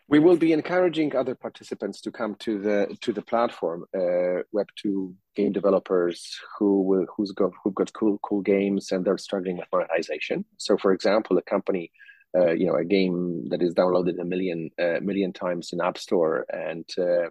We 0.07 0.19
will 0.19 0.37
be 0.37 0.53
encouraging 0.53 1.17
other 1.17 1.35
participants 1.35 2.03
to 2.03 2.11
come 2.11 2.35
to 2.41 2.59
the 2.59 2.95
to 3.01 3.13
the 3.13 3.23
platform. 3.23 3.87
Uh, 3.97 4.43
Web 4.53 4.69
two 4.77 5.15
game 5.35 5.53
developers 5.53 6.39
who 6.59 6.83
will 6.83 7.07
who's 7.15 7.33
got 7.33 7.53
who've 7.63 7.75
got 7.75 7.93
cool 7.95 8.19
cool 8.23 8.43
games 8.43 8.93
and 8.93 9.03
they're 9.03 9.19
struggling 9.19 9.57
with 9.57 9.69
monetization. 9.73 10.45
So, 10.59 10.77
for 10.77 10.93
example, 10.93 11.37
a 11.39 11.43
company, 11.43 11.91
uh, 12.37 12.53
you 12.53 12.67
know, 12.67 12.77
a 12.77 12.85
game 12.85 13.49
that 13.51 13.63
is 13.63 13.75
downloaded 13.75 14.19
a 14.19 14.25
million 14.25 14.71
uh, 14.79 15.01
million 15.03 15.33
times 15.33 15.75
in 15.75 15.81
App 15.83 15.99
Store 15.99 16.47
and 16.51 16.87
uh, 16.99 17.29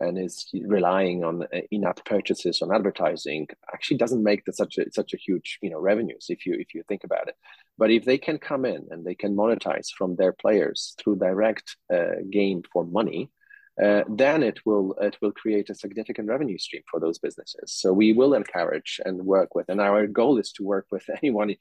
and 0.00 0.18
is 0.18 0.48
relying 0.64 1.24
on 1.24 1.42
uh, 1.42 1.60
in-app 1.70 2.04
purchases 2.04 2.60
on 2.62 2.74
advertising 2.74 3.48
actually 3.72 3.96
doesn't 3.96 4.22
make 4.22 4.44
the, 4.44 4.52
such 4.52 4.78
a 4.78 4.90
such 4.92 5.14
a 5.14 5.16
huge 5.16 5.58
you 5.62 5.70
know 5.70 5.80
revenues 5.80 6.26
if 6.28 6.46
you 6.46 6.54
if 6.54 6.74
you 6.74 6.82
think 6.88 7.04
about 7.04 7.28
it. 7.28 7.36
But 7.78 7.90
if 7.90 8.04
they 8.04 8.18
can 8.18 8.38
come 8.38 8.64
in 8.64 8.86
and 8.90 9.04
they 9.04 9.14
can 9.14 9.36
monetize 9.36 9.88
from 9.96 10.16
their 10.16 10.32
players 10.32 10.94
through 10.98 11.16
direct 11.16 11.76
uh, 11.92 12.16
game 12.30 12.62
for 12.72 12.84
money 12.84 13.30
uh, 13.82 14.04
then 14.08 14.42
it 14.42 14.58
will 14.64 14.94
it 15.02 15.18
will 15.20 15.32
create 15.32 15.68
a 15.68 15.74
significant 15.74 16.28
revenue 16.28 16.56
stream 16.56 16.82
for 16.90 16.98
those 16.98 17.18
businesses. 17.18 17.72
So 17.72 17.92
we 17.92 18.14
will 18.14 18.32
encourage 18.32 19.00
and 19.04 19.20
work 19.22 19.54
with 19.54 19.68
and 19.68 19.80
our 19.80 20.06
goal 20.06 20.38
is 20.38 20.50
to 20.52 20.62
work 20.62 20.86
with 20.90 21.04
anyone 21.18 21.54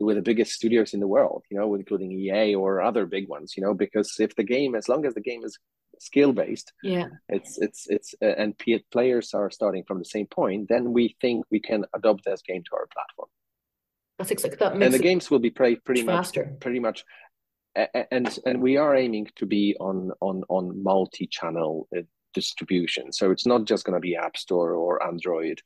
with 0.00 0.16
the 0.16 0.22
biggest 0.22 0.52
studios 0.52 0.94
in 0.94 1.00
the 1.00 1.06
world 1.06 1.44
you 1.50 1.58
know 1.58 1.74
including 1.74 2.10
ea 2.10 2.54
or 2.54 2.80
other 2.80 3.04
big 3.04 3.28
ones 3.28 3.54
you 3.56 3.62
know 3.62 3.74
because 3.74 4.16
if 4.18 4.34
the 4.34 4.42
game 4.42 4.74
as 4.74 4.88
long 4.88 5.04
as 5.04 5.12
the 5.14 5.20
game 5.20 5.44
is 5.44 5.58
skill 6.00 6.32
based 6.32 6.72
yeah 6.82 7.06
it's 7.28 7.58
it's 7.58 7.86
it's 7.88 8.14
uh, 8.22 8.34
and 8.38 8.54
players 8.90 9.34
are 9.34 9.50
starting 9.50 9.84
from 9.86 9.98
the 9.98 10.04
same 10.04 10.26
point 10.26 10.68
then 10.68 10.92
we 10.92 11.14
think 11.20 11.44
we 11.50 11.60
can 11.60 11.84
adopt 11.94 12.24
this 12.24 12.42
game 12.42 12.62
to 12.64 12.74
our 12.74 12.88
platform 12.92 13.28
that's 14.18 14.30
exactly 14.30 14.58
that 14.58 14.72
and 14.72 14.94
the 14.94 14.98
games 14.98 15.30
will 15.30 15.38
be 15.38 15.50
pretty, 15.50 15.76
pretty 15.76 16.02
much 16.02 16.16
faster. 16.16 16.56
pretty 16.60 16.80
much 16.80 17.04
and 18.10 18.38
and 18.46 18.60
we 18.60 18.76
are 18.76 18.96
aiming 18.96 19.28
to 19.36 19.46
be 19.46 19.76
on 19.78 20.10
on 20.20 20.42
on 20.48 20.82
multi-channel 20.82 21.88
uh, 21.96 22.00
distribution. 22.34 23.12
So 23.12 23.30
it's 23.30 23.46
not 23.46 23.64
just 23.64 23.84
going 23.84 23.94
to 23.94 24.00
be 24.00 24.16
App 24.16 24.36
Store 24.36 24.74
or 24.74 25.04
Android. 25.06 25.60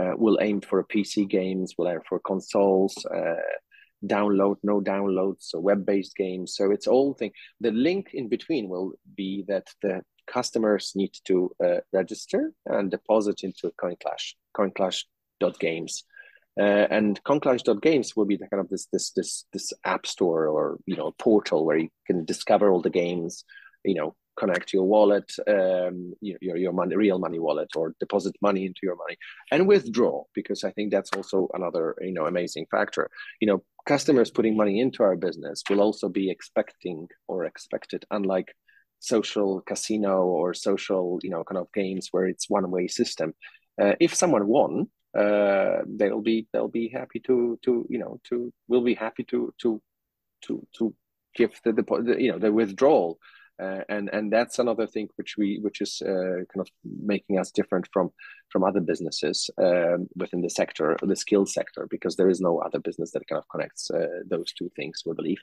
Uh, 0.00 0.12
we'll 0.16 0.38
aim 0.40 0.60
for 0.60 0.84
PC 0.84 1.28
games. 1.28 1.74
We'll 1.76 1.88
aim 1.88 2.00
for 2.08 2.20
consoles. 2.20 2.94
Uh, 3.04 3.34
download, 4.06 4.56
no 4.62 4.80
downloads, 4.80 5.42
so 5.42 5.60
web-based 5.60 6.16
games. 6.16 6.54
So 6.54 6.70
it's 6.70 6.86
all 6.86 7.14
thing. 7.14 7.32
The 7.60 7.72
link 7.72 8.10
in 8.14 8.28
between 8.28 8.68
will 8.68 8.92
be 9.16 9.44
that 9.48 9.68
the 9.82 10.02
customers 10.26 10.92
need 10.94 11.12
to 11.24 11.50
uh, 11.64 11.80
register 11.92 12.52
and 12.66 12.90
deposit 12.90 13.42
into 13.42 13.72
CoinClash, 13.82 14.34
CoinClash.games. 14.56 16.04
Uh, 16.58 16.86
and 16.90 17.22
CoinClash.games 17.24 18.16
will 18.16 18.24
be 18.24 18.36
the 18.36 18.48
kind 18.48 18.60
of 18.60 18.68
this 18.68 18.86
this 18.92 19.12
this 19.12 19.44
this 19.52 19.72
app 19.84 20.06
store 20.06 20.48
or 20.48 20.78
you 20.86 20.96
know 20.96 21.14
portal 21.18 21.64
where 21.64 21.78
you 21.78 21.88
can 22.06 22.24
discover 22.24 22.70
all 22.70 22.82
the 22.82 22.90
games, 22.90 23.44
you 23.84 23.94
know, 23.94 24.16
connect 24.38 24.72
your 24.72 24.84
wallet, 24.84 25.30
um, 25.46 26.14
your 26.20 26.56
your 26.56 26.72
money, 26.72 26.96
real 26.96 27.18
money 27.18 27.38
wallet, 27.38 27.70
or 27.76 27.94
deposit 28.00 28.34
money 28.40 28.64
into 28.66 28.80
your 28.82 28.96
money 28.96 29.16
and 29.50 29.66
withdraw. 29.66 30.22
Because 30.34 30.64
I 30.64 30.70
think 30.70 30.90
that's 30.90 31.12
also 31.12 31.48
another 31.54 31.96
you 32.00 32.12
know 32.12 32.26
amazing 32.26 32.66
factor. 32.70 33.10
You 33.40 33.48
know, 33.48 33.62
customers 33.86 34.30
putting 34.30 34.56
money 34.56 34.80
into 34.80 35.02
our 35.02 35.16
business 35.16 35.62
will 35.68 35.80
also 35.80 36.08
be 36.08 36.30
expecting 36.30 37.08
or 37.26 37.44
expected, 37.44 38.04
unlike 38.10 38.54
social 39.00 39.60
casino 39.60 40.24
or 40.24 40.54
social 40.54 41.20
you 41.22 41.30
know 41.30 41.44
kind 41.44 41.58
of 41.58 41.72
games 41.72 42.08
where 42.12 42.26
it's 42.26 42.48
one 42.48 42.70
way 42.70 42.86
system. 42.88 43.34
Uh, 43.80 43.94
if 44.00 44.14
someone 44.14 44.46
won, 44.46 44.88
uh, 45.16 45.78
they'll 45.86 46.20
be 46.20 46.46
they'll 46.52 46.76
be 46.82 46.88
happy 46.88 47.20
to 47.20 47.58
to 47.64 47.86
you 47.88 47.98
know 47.98 48.20
to 48.28 48.52
will 48.68 48.82
be 48.82 48.94
happy 48.94 49.24
to 49.24 49.52
to 49.58 49.80
to 50.42 50.66
to 50.76 50.94
give 51.34 51.52
the, 51.64 51.72
the 51.72 52.16
you 52.18 52.30
know 52.32 52.38
the 52.38 52.52
withdrawal 52.52 53.18
uh, 53.62 53.82
and 53.88 54.10
and 54.12 54.32
that's 54.32 54.58
another 54.58 54.86
thing 54.86 55.08
which 55.16 55.36
we 55.36 55.58
which 55.62 55.80
is 55.80 56.02
uh, 56.02 56.44
kind 56.52 56.60
of 56.60 56.68
making 56.84 57.38
us 57.38 57.50
different 57.50 57.88
from 57.92 58.10
from 58.50 58.64
other 58.64 58.80
businesses 58.80 59.50
um, 59.58 60.08
within 60.16 60.40
the 60.40 60.50
sector 60.50 60.96
the 61.02 61.16
skilled 61.16 61.48
sector 61.48 61.86
because 61.90 62.16
there 62.16 62.30
is 62.30 62.40
no 62.40 62.58
other 62.58 62.78
business 62.78 63.10
that 63.12 63.26
kind 63.28 63.38
of 63.38 63.48
connects 63.48 63.90
uh, 63.90 64.06
those 64.26 64.52
two 64.52 64.70
things 64.76 65.02
we 65.04 65.14
believe 65.14 65.38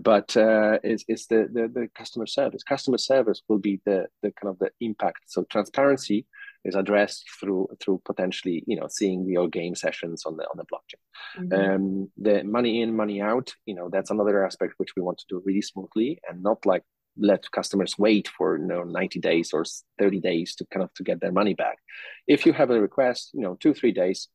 but 0.00 0.36
uh, 0.36 0.78
is 0.84 1.04
is 1.08 1.26
the, 1.26 1.48
the 1.52 1.68
the 1.68 1.88
customer 1.94 2.26
service 2.26 2.62
customer 2.62 2.98
service 2.98 3.42
will 3.48 3.58
be 3.58 3.80
the 3.84 4.06
the 4.22 4.32
kind 4.32 4.50
of 4.50 4.58
the 4.58 4.70
impact 4.80 5.20
so 5.26 5.44
transparency 5.44 6.26
is 6.66 6.74
addressed 6.74 7.24
through 7.38 7.68
through 7.80 8.00
potentially 8.04 8.64
you 8.66 8.76
know 8.76 8.88
seeing 8.88 9.24
your 9.24 9.48
game 9.48 9.74
sessions 9.74 10.24
on 10.26 10.36
the 10.36 10.44
on 10.44 10.56
the 10.56 10.64
blockchain. 10.64 11.02
Mm-hmm. 11.38 11.74
Um, 11.74 12.10
the 12.16 12.42
money 12.44 12.82
in, 12.82 12.96
money 12.96 13.20
out, 13.20 13.54
you 13.66 13.74
know, 13.74 13.88
that's 13.90 14.10
another 14.10 14.44
aspect 14.44 14.74
which 14.76 14.94
we 14.96 15.02
want 15.02 15.18
to 15.18 15.26
do 15.28 15.42
really 15.44 15.62
smoothly 15.62 16.20
and 16.28 16.42
not 16.42 16.64
like 16.66 16.82
let 17.18 17.50
customers 17.50 17.94
wait 17.98 18.28
for 18.28 18.58
you 18.58 18.66
know 18.66 18.82
90 18.82 19.20
days 19.20 19.52
or 19.52 19.64
30 19.98 20.20
days 20.20 20.54
to 20.56 20.66
kind 20.72 20.82
of 20.82 20.92
to 20.94 21.02
get 21.02 21.20
their 21.20 21.32
money 21.32 21.54
back. 21.54 21.78
If 22.26 22.46
you 22.46 22.52
have 22.52 22.70
a 22.70 22.80
request, 22.80 23.30
you 23.34 23.40
know, 23.40 23.56
two 23.60 23.74
three 23.74 23.92
days, 23.92 24.28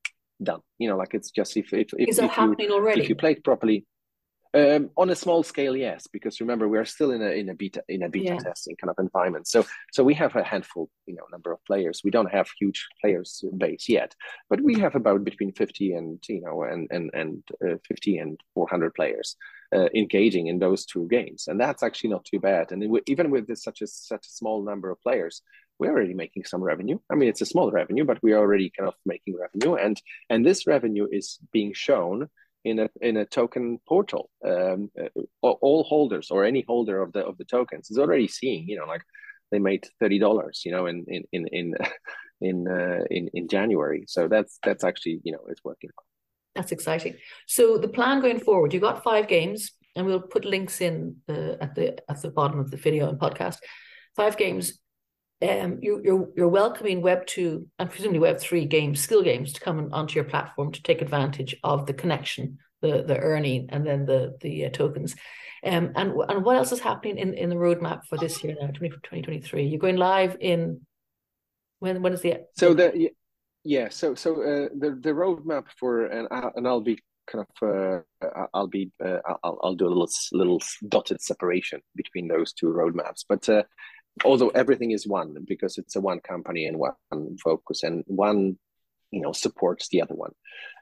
done. 0.43 0.61
You 0.77 0.89
know, 0.89 0.97
like 0.97 1.13
it's 1.13 1.31
just 1.31 1.57
if 1.57 1.73
if, 1.73 1.93
if 1.97 2.09
is 2.09 2.19
if 2.19 2.31
happening 2.31 2.69
you, 2.69 2.75
already? 2.75 3.01
If 3.01 3.09
you 3.09 3.15
play 3.15 3.33
it 3.33 3.43
properly, 3.43 3.85
um, 4.53 4.89
on 4.97 5.09
a 5.09 5.15
small 5.15 5.43
scale, 5.43 5.77
yes, 5.77 6.07
because 6.11 6.41
remember 6.41 6.67
we 6.67 6.77
are 6.77 6.85
still 6.85 7.11
in 7.11 7.21
a 7.21 7.29
in 7.29 7.49
a 7.49 7.53
beta 7.53 7.83
in 7.87 8.03
a 8.03 8.09
beta 8.09 8.33
yeah. 8.33 8.37
testing 8.37 8.75
kind 8.75 8.89
of 8.89 8.97
environment. 8.99 9.47
So 9.47 9.65
so 9.93 10.03
we 10.03 10.13
have 10.15 10.35
a 10.35 10.43
handful, 10.43 10.89
you 11.05 11.15
know, 11.15 11.23
number 11.31 11.53
of 11.53 11.63
players. 11.65 12.01
We 12.03 12.11
don't 12.11 12.31
have 12.31 12.49
huge 12.59 12.85
players 13.01 13.43
base 13.57 13.87
yet, 13.87 14.13
but 14.49 14.59
we 14.61 14.77
have 14.79 14.95
about 14.95 15.23
between 15.23 15.53
fifty 15.53 15.93
and 15.93 16.21
you 16.27 16.41
know 16.41 16.63
and 16.63 16.87
and 16.91 17.11
and 17.13 17.43
uh, 17.65 17.77
fifty 17.87 18.17
and 18.17 18.39
four 18.53 18.67
hundred 18.69 18.93
players 18.93 19.37
uh, 19.75 19.87
engaging 19.95 20.47
in 20.47 20.59
those 20.59 20.85
two 20.85 21.07
games, 21.07 21.47
and 21.47 21.59
that's 21.59 21.83
actually 21.83 22.09
not 22.09 22.25
too 22.25 22.39
bad. 22.39 22.71
And 22.71 22.99
even 23.07 23.31
with 23.31 23.47
this, 23.47 23.63
such 23.63 23.81
a 23.81 23.87
such 23.87 24.25
a 24.25 24.31
small 24.31 24.63
number 24.63 24.89
of 24.91 25.01
players, 25.01 25.41
we're 25.79 25.91
already 25.91 26.13
making 26.13 26.45
some 26.45 26.61
revenue. 26.61 26.99
I 27.09 27.15
mean, 27.15 27.29
it's 27.29 27.41
a 27.41 27.45
small 27.45 27.71
revenue, 27.71 28.05
but 28.05 28.21
we 28.21 28.33
are 28.33 28.39
already 28.39 28.71
kind 28.77 28.87
of 28.87 28.95
making 29.05 29.37
revenue, 29.37 29.75
and 29.75 30.01
and 30.29 30.45
this 30.45 30.67
revenue 30.67 31.07
is 31.11 31.39
being 31.51 31.73
shown 31.73 32.27
in 32.63 32.79
a 32.79 32.89
in 33.01 33.17
a 33.17 33.25
token 33.25 33.79
portal. 33.87 34.29
Um, 34.45 34.91
uh, 34.99 35.09
all 35.41 35.83
holders 35.83 36.31
or 36.31 36.43
any 36.43 36.63
holder 36.67 37.01
of 37.01 37.13
the 37.13 37.25
of 37.25 37.37
the 37.37 37.45
tokens 37.45 37.89
is 37.89 37.97
already 37.97 38.27
seeing, 38.27 38.67
you 38.67 38.77
know, 38.77 38.85
like 38.85 39.03
they 39.51 39.59
made 39.59 39.87
thirty 39.99 40.19
dollars, 40.19 40.61
you 40.65 40.71
know, 40.71 40.85
in 40.85 41.05
in 41.07 41.23
in 41.31 41.47
in 41.47 41.75
in, 42.41 42.67
uh, 42.67 43.03
in 43.09 43.29
in 43.33 43.47
January. 43.47 44.05
So 44.07 44.27
that's 44.27 44.59
that's 44.63 44.83
actually 44.83 45.21
you 45.23 45.31
know 45.31 45.45
it's 45.47 45.63
working. 45.63 45.91
That's 46.55 46.71
exciting. 46.71 47.15
So 47.47 47.77
the 47.77 47.87
plan 47.87 48.21
going 48.21 48.39
forward, 48.39 48.73
you 48.73 48.79
got 48.79 49.03
five 49.03 49.27
games, 49.27 49.71
and 49.95 50.05
we'll 50.05 50.21
put 50.21 50.45
links 50.45 50.81
in 50.81 51.17
the 51.27 51.57
at 51.61 51.75
the 51.75 51.97
at 52.09 52.21
the 52.21 52.31
bottom 52.31 52.59
of 52.59 52.71
the 52.71 52.77
video 52.77 53.09
and 53.09 53.19
podcast. 53.19 53.57
Five 54.15 54.37
games 54.37 54.79
um, 55.41 55.79
you, 55.81 56.01
you're 56.03 56.29
you're 56.35 56.47
welcoming 56.47 57.01
Web 57.01 57.25
two 57.25 57.67
and 57.79 57.89
presumably 57.89 58.19
Web 58.19 58.39
three 58.39 58.65
games, 58.65 59.01
skill 59.01 59.23
games, 59.23 59.53
to 59.53 59.59
come 59.59 59.89
onto 59.91 60.15
your 60.15 60.23
platform 60.23 60.71
to 60.71 60.83
take 60.83 61.01
advantage 61.01 61.55
of 61.63 61.87
the 61.87 61.93
connection, 61.93 62.59
the 62.81 63.03
the 63.03 63.17
earning, 63.17 63.67
and 63.69 63.85
then 63.85 64.05
the 64.05 64.37
the 64.41 64.65
uh, 64.65 64.69
tokens. 64.69 65.15
Um, 65.63 65.93
and 65.95 66.13
and 66.29 66.45
what 66.45 66.57
else 66.57 66.71
is 66.71 66.79
happening 66.79 67.17
in, 67.17 67.33
in 67.33 67.49
the 67.49 67.55
roadmap 67.55 68.05
for 68.05 68.17
this 68.17 68.43
year 68.43 68.55
now, 68.59 68.67
2023? 68.67 69.65
You're 69.65 69.79
going 69.79 69.97
live 69.97 70.37
in 70.39 70.81
when 71.79 72.03
when 72.03 72.13
is 72.13 72.21
the 72.21 72.41
so 72.55 72.75
the 72.75 73.09
yeah 73.63 73.89
so 73.89 74.15
so 74.15 74.41
uh, 74.41 74.69
the 74.77 74.97
the 75.01 75.11
roadmap 75.11 75.65
for 75.79 76.05
and 76.05 76.27
I, 76.31 76.49
and 76.55 76.67
I'll 76.67 76.81
be 76.81 76.99
kind 77.27 77.45
of 77.61 78.03
uh, 78.21 78.45
I'll 78.53 78.67
be 78.67 78.91
uh, 79.03 79.19
I'll, 79.43 79.59
I'll 79.63 79.75
do 79.75 79.87
a 79.87 79.89
little 79.89 80.09
little 80.31 80.61
dotted 80.87 81.21
separation 81.21 81.81
between 81.95 82.27
those 82.27 82.53
two 82.53 82.67
roadmaps, 82.67 83.23
but 83.27 83.47
uh, 83.49 83.63
although 84.25 84.49
everything 84.49 84.91
is 84.91 85.07
one 85.07 85.35
because 85.47 85.77
it's 85.77 85.95
a 85.95 86.01
one 86.01 86.19
company 86.19 86.65
and 86.65 86.77
one 86.77 86.93
focus 87.43 87.83
and 87.83 88.03
one 88.07 88.57
you 89.11 89.21
know 89.21 89.31
supports 89.31 89.89
the 89.89 90.01
other 90.01 90.15
one. 90.15 90.31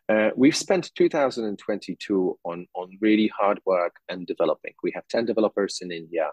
Uh, 0.07 0.31
we've 0.35 0.57
spent 0.57 0.91
2022 0.95 2.39
on 2.43 2.67
on 2.73 2.97
really 3.01 3.31
hard 3.37 3.59
work 3.65 3.95
and 4.07 4.25
developing. 4.25 4.73
We 4.81 4.91
have 4.95 5.07
10 5.09 5.25
developers 5.25 5.79
in 5.81 5.91
india 5.91 6.31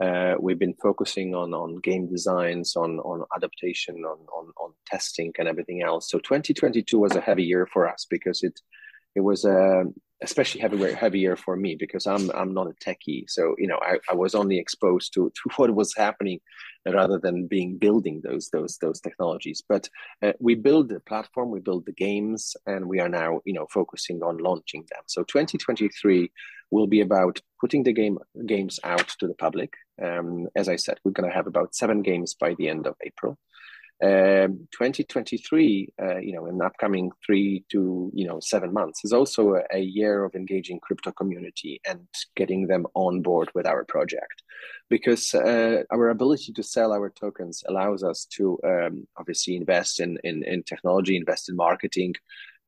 uh, 0.00 0.34
we've 0.40 0.58
been 0.58 0.74
focusing 0.82 1.34
on 1.34 1.54
on 1.54 1.76
game 1.76 2.08
designs 2.08 2.76
on 2.76 2.98
on 3.00 3.24
adaptation 3.36 3.96
on, 4.04 4.18
on 4.36 4.52
on 4.58 4.72
testing 4.86 5.32
and 5.38 5.48
everything 5.48 5.82
else 5.82 6.10
so 6.10 6.18
2022 6.18 6.98
was 6.98 7.14
a 7.14 7.20
heavy 7.20 7.44
year 7.44 7.66
for 7.72 7.88
us 7.88 8.06
because 8.08 8.42
it 8.42 8.60
it 9.14 9.20
was 9.20 9.44
a 9.44 9.84
especially 10.22 10.60
heavy 10.60 10.92
heavier 10.92 11.20
year 11.20 11.36
for 11.36 11.56
me 11.56 11.76
because 11.76 12.06
I'm 12.06 12.30
I'm 12.30 12.52
not 12.54 12.68
a 12.68 12.74
techie. 12.84 13.24
So 13.28 13.54
you 13.58 13.66
know, 13.66 13.78
I, 13.82 13.98
I 14.10 14.14
was 14.14 14.34
only 14.34 14.58
exposed 14.58 15.12
to 15.14 15.30
to 15.30 15.50
what 15.56 15.74
was 15.74 15.94
happening 15.96 16.40
rather 16.86 17.18
than 17.18 17.46
being 17.46 17.78
building 17.78 18.20
those 18.24 18.48
those 18.50 18.78
those 18.78 19.00
technologies. 19.00 19.62
But 19.68 19.88
uh, 20.22 20.32
we 20.40 20.54
build 20.54 20.88
the 20.88 21.00
platform, 21.00 21.50
we 21.50 21.60
build 21.60 21.86
the 21.86 21.92
games, 21.92 22.56
and 22.66 22.88
we 22.88 23.00
are 23.00 23.08
now 23.08 23.40
you 23.44 23.54
know 23.54 23.66
focusing 23.70 24.22
on 24.22 24.38
launching 24.38 24.84
them. 24.90 25.02
So 25.06 25.22
2023 25.22 26.30
will 26.74 26.88
be 26.88 27.00
about 27.00 27.40
putting 27.60 27.84
the 27.84 27.92
game 28.00 28.18
games 28.46 28.80
out 28.82 29.08
to 29.18 29.26
the 29.28 29.38
public. 29.46 29.72
Um, 30.02 30.48
as 30.56 30.68
I 30.68 30.76
said, 30.76 30.98
we're 31.02 31.18
going 31.18 31.30
to 31.30 31.36
have 31.38 31.46
about 31.46 31.74
seven 31.74 32.02
games 32.02 32.34
by 32.34 32.54
the 32.54 32.68
end 32.68 32.86
of 32.86 32.96
April. 33.10 33.38
Um, 34.02 34.66
2023, 34.72 35.88
uh, 36.02 36.18
you 36.18 36.32
know, 36.32 36.46
in 36.46 36.58
the 36.58 36.66
upcoming 36.66 37.12
three 37.24 37.64
to 37.70 38.10
you 38.12 38.26
know 38.26 38.40
seven 38.40 38.72
months, 38.72 39.04
is 39.04 39.12
also 39.12 39.42
a, 39.72 39.78
year 39.78 40.24
of 40.24 40.34
engaging 40.34 40.80
crypto 40.80 41.12
community 41.12 41.80
and 41.88 42.00
getting 42.34 42.66
them 42.66 42.84
on 42.94 43.22
board 43.22 43.48
with 43.54 43.66
our 43.66 43.84
project, 43.84 44.42
because 44.90 45.32
uh, 45.32 45.84
our 45.92 46.08
ability 46.08 46.52
to 46.54 46.62
sell 46.62 46.92
our 46.92 47.08
tokens 47.08 47.62
allows 47.68 48.02
us 48.02 48.26
to 48.36 48.58
um, 48.64 49.06
obviously 49.16 49.54
invest 49.54 50.00
in, 50.00 50.18
in 50.24 50.42
in 50.42 50.64
technology, 50.64 51.16
invest 51.16 51.48
in 51.48 51.54
marketing, 51.54 52.14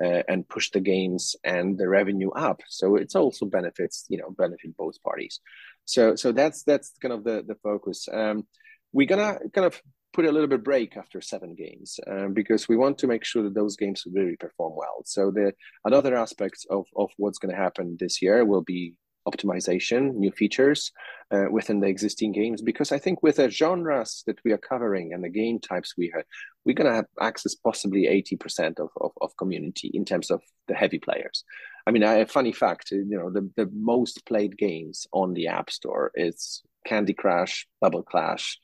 uh, 0.04 0.22
and 0.28 0.48
push 0.48 0.70
the 0.70 0.80
games 0.80 1.36
and 1.44 1.78
the 1.78 1.88
revenue 1.88 2.30
up. 2.30 2.60
So 2.68 2.96
it's 2.96 3.14
also 3.14 3.46
benefits, 3.46 4.04
you 4.08 4.18
know, 4.18 4.30
benefit 4.30 4.76
both 4.76 5.02
parties. 5.02 5.40
So 5.84 6.16
so 6.16 6.32
that's 6.32 6.62
that's 6.64 6.92
kind 7.00 7.14
of 7.14 7.24
the 7.24 7.44
the 7.46 7.56
focus. 7.62 8.08
Um, 8.12 8.46
we're 8.92 9.06
gonna 9.06 9.38
kind 9.54 9.66
of 9.66 9.80
put 10.16 10.24
a 10.24 10.32
little 10.32 10.48
bit 10.48 10.64
break 10.64 10.96
after 10.96 11.20
seven 11.20 11.54
games 11.54 12.00
um, 12.06 12.32
because 12.32 12.68
we 12.68 12.76
want 12.76 12.96
to 12.96 13.06
make 13.06 13.22
sure 13.22 13.42
that 13.42 13.54
those 13.54 13.76
games 13.76 14.04
really 14.10 14.34
perform 14.36 14.72
well. 14.74 15.02
So 15.04 15.30
the 15.30 15.52
another 15.84 16.16
aspect 16.16 16.66
of, 16.70 16.86
of 16.96 17.10
what's 17.18 17.38
going 17.38 17.54
to 17.54 17.60
happen 17.60 17.98
this 18.00 18.22
year 18.22 18.42
will 18.44 18.62
be 18.62 18.96
optimization, 19.26 20.14
new 20.14 20.30
features 20.30 20.92
uh, 21.30 21.46
within 21.50 21.80
the 21.80 21.88
existing 21.88 22.32
games. 22.32 22.62
Because 22.62 22.92
I 22.92 22.98
think 22.98 23.22
with 23.22 23.36
the 23.36 23.50
genres 23.50 24.22
that 24.26 24.38
we 24.44 24.52
are 24.52 24.58
covering 24.58 25.12
and 25.12 25.22
the 25.22 25.28
game 25.28 25.58
types 25.58 25.94
we 25.96 26.12
have, 26.14 26.24
we're 26.64 26.74
going 26.74 26.90
to 26.90 26.96
have 26.96 27.06
access 27.20 27.54
possibly 27.54 28.04
80% 28.04 28.78
of, 28.78 28.90
of, 29.00 29.12
of 29.20 29.36
community 29.36 29.90
in 29.92 30.04
terms 30.04 30.30
of 30.30 30.42
the 30.68 30.74
heavy 30.74 30.98
players. 30.98 31.44
I 31.86 31.92
mean, 31.92 32.02
a 32.02 32.26
funny 32.26 32.52
fact, 32.52 32.90
you 32.90 33.04
know, 33.06 33.30
the, 33.30 33.48
the 33.56 33.70
most 33.72 34.26
played 34.26 34.58
games 34.58 35.06
on 35.12 35.34
the 35.34 35.46
App 35.46 35.70
Store 35.70 36.10
is 36.14 36.62
Candy 36.84 37.14
Crush, 37.14 37.66
Bubble 37.80 38.02
Clash, 38.02 38.58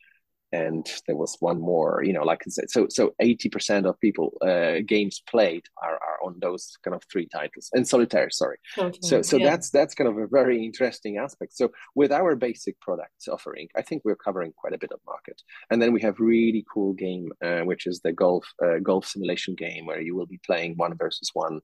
and 0.52 0.86
there 1.06 1.16
was 1.16 1.36
one 1.40 1.60
more 1.60 2.02
you 2.04 2.12
know 2.12 2.22
like 2.22 2.42
i 2.46 2.50
said 2.50 2.70
so 2.70 2.86
so 2.88 3.14
80% 3.20 3.86
of 3.86 3.98
people 4.00 4.34
uh, 4.42 4.82
games 4.86 5.22
played 5.28 5.64
are, 5.82 5.94
are 5.94 6.18
on 6.24 6.36
those 6.40 6.76
kind 6.84 6.94
of 6.94 7.02
three 7.10 7.26
titles 7.26 7.70
and 7.72 7.86
solitaire 7.86 8.30
sorry 8.30 8.58
okay. 8.78 8.98
so 9.02 9.22
so 9.22 9.36
yeah. 9.36 9.50
that's 9.50 9.70
that's 9.70 9.94
kind 9.94 10.08
of 10.08 10.18
a 10.18 10.26
very 10.26 10.64
interesting 10.64 11.16
aspect 11.16 11.56
so 11.56 11.70
with 11.94 12.12
our 12.12 12.36
basic 12.36 12.78
products 12.80 13.28
offering 13.28 13.68
i 13.76 13.82
think 13.82 14.02
we're 14.04 14.16
covering 14.16 14.52
quite 14.56 14.74
a 14.74 14.78
bit 14.78 14.92
of 14.92 15.00
market 15.06 15.40
and 15.70 15.80
then 15.80 15.92
we 15.92 16.00
have 16.00 16.18
really 16.20 16.64
cool 16.72 16.92
game 16.92 17.30
uh, 17.44 17.60
which 17.60 17.86
is 17.86 18.00
the 18.00 18.12
golf 18.12 18.46
uh, 18.64 18.78
golf 18.82 19.06
simulation 19.06 19.54
game 19.54 19.86
where 19.86 20.00
you 20.00 20.14
will 20.14 20.26
be 20.26 20.40
playing 20.44 20.74
one 20.76 20.96
versus 20.96 21.30
one 21.32 21.60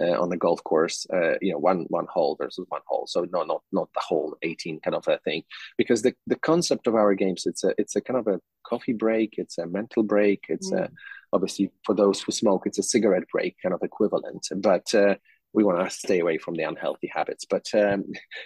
uh, 0.00 0.20
on 0.20 0.28
the 0.28 0.36
golf 0.36 0.62
course, 0.64 1.06
uh, 1.12 1.34
you 1.40 1.52
know, 1.52 1.58
one 1.58 1.86
one 1.88 2.06
hole 2.06 2.36
versus 2.36 2.66
one 2.68 2.82
hole. 2.86 3.06
So 3.06 3.26
no, 3.32 3.42
not 3.42 3.62
not 3.72 3.88
the 3.94 4.00
whole 4.00 4.36
eighteen 4.42 4.80
kind 4.80 4.94
of 4.94 5.06
a 5.08 5.18
thing, 5.18 5.42
because 5.76 6.02
the 6.02 6.14
the 6.26 6.36
concept 6.36 6.86
of 6.86 6.94
our 6.94 7.14
games 7.14 7.46
it's 7.46 7.64
a 7.64 7.74
it's 7.78 7.96
a 7.96 8.00
kind 8.00 8.18
of 8.18 8.26
a 8.26 8.40
coffee 8.64 8.92
break, 8.92 9.34
it's 9.38 9.58
a 9.58 9.66
mental 9.66 10.02
break, 10.02 10.44
it's 10.48 10.70
mm. 10.70 10.84
a 10.84 10.90
obviously 11.32 11.70
for 11.84 11.94
those 11.94 12.20
who 12.20 12.32
smoke, 12.32 12.66
it's 12.66 12.78
a 12.78 12.82
cigarette 12.82 13.28
break 13.32 13.56
kind 13.62 13.74
of 13.74 13.82
equivalent, 13.82 14.46
but 14.56 14.94
uh, 14.94 15.14
we 15.54 15.64
want 15.64 15.78
to 15.84 15.94
stay 15.94 16.20
away 16.20 16.38
from 16.38 16.54
the 16.54 16.62
unhealthy 16.62 17.10
habits. 17.12 17.44
But 17.48 17.66
um, 17.74 18.04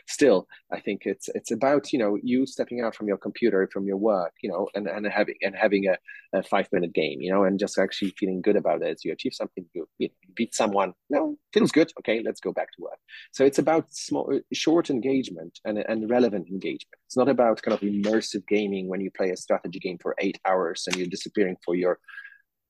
still, 0.08 0.46
I 0.72 0.80
think 0.80 1.02
it's 1.04 1.28
it's 1.34 1.50
about 1.50 1.92
you 1.92 1.98
know 1.98 2.18
you 2.22 2.46
stepping 2.46 2.80
out 2.80 2.94
from 2.94 3.08
your 3.08 3.16
computer, 3.18 3.68
from 3.72 3.86
your 3.86 3.96
work, 3.96 4.32
you 4.42 4.50
know, 4.50 4.68
and, 4.74 4.86
and 4.86 5.06
having 5.06 5.36
and 5.42 5.54
having 5.54 5.86
a, 5.86 5.96
a 6.36 6.42
five 6.42 6.68
minute 6.72 6.92
game, 6.92 7.20
you 7.20 7.30
know, 7.32 7.44
and 7.44 7.58
just 7.58 7.78
actually 7.78 8.14
feeling 8.18 8.42
good 8.42 8.56
about 8.56 8.82
it. 8.82 9.00
You 9.04 9.12
achieve 9.12 9.34
something, 9.34 9.64
you, 9.74 9.88
you 9.98 10.08
beat 10.34 10.54
someone, 10.54 10.94
No, 11.10 11.36
feels 11.52 11.72
good. 11.72 11.92
Okay, 12.00 12.22
let's 12.24 12.40
go 12.40 12.52
back 12.52 12.68
to 12.72 12.82
work. 12.82 12.98
So 13.32 13.44
it's 13.44 13.58
about 13.58 13.92
small, 13.92 14.40
short 14.52 14.90
engagement 14.90 15.58
and 15.64 15.78
and 15.78 16.10
relevant 16.10 16.48
engagement. 16.48 16.98
It's 17.06 17.16
not 17.16 17.28
about 17.28 17.62
kind 17.62 17.74
of 17.74 17.80
immersive 17.80 18.46
gaming 18.48 18.88
when 18.88 19.00
you 19.00 19.10
play 19.10 19.30
a 19.30 19.36
strategy 19.36 19.78
game 19.78 19.98
for 20.02 20.14
eight 20.18 20.38
hours 20.44 20.84
and 20.86 20.96
you're 20.96 21.06
disappearing 21.06 21.56
for 21.64 21.74
your 21.74 21.98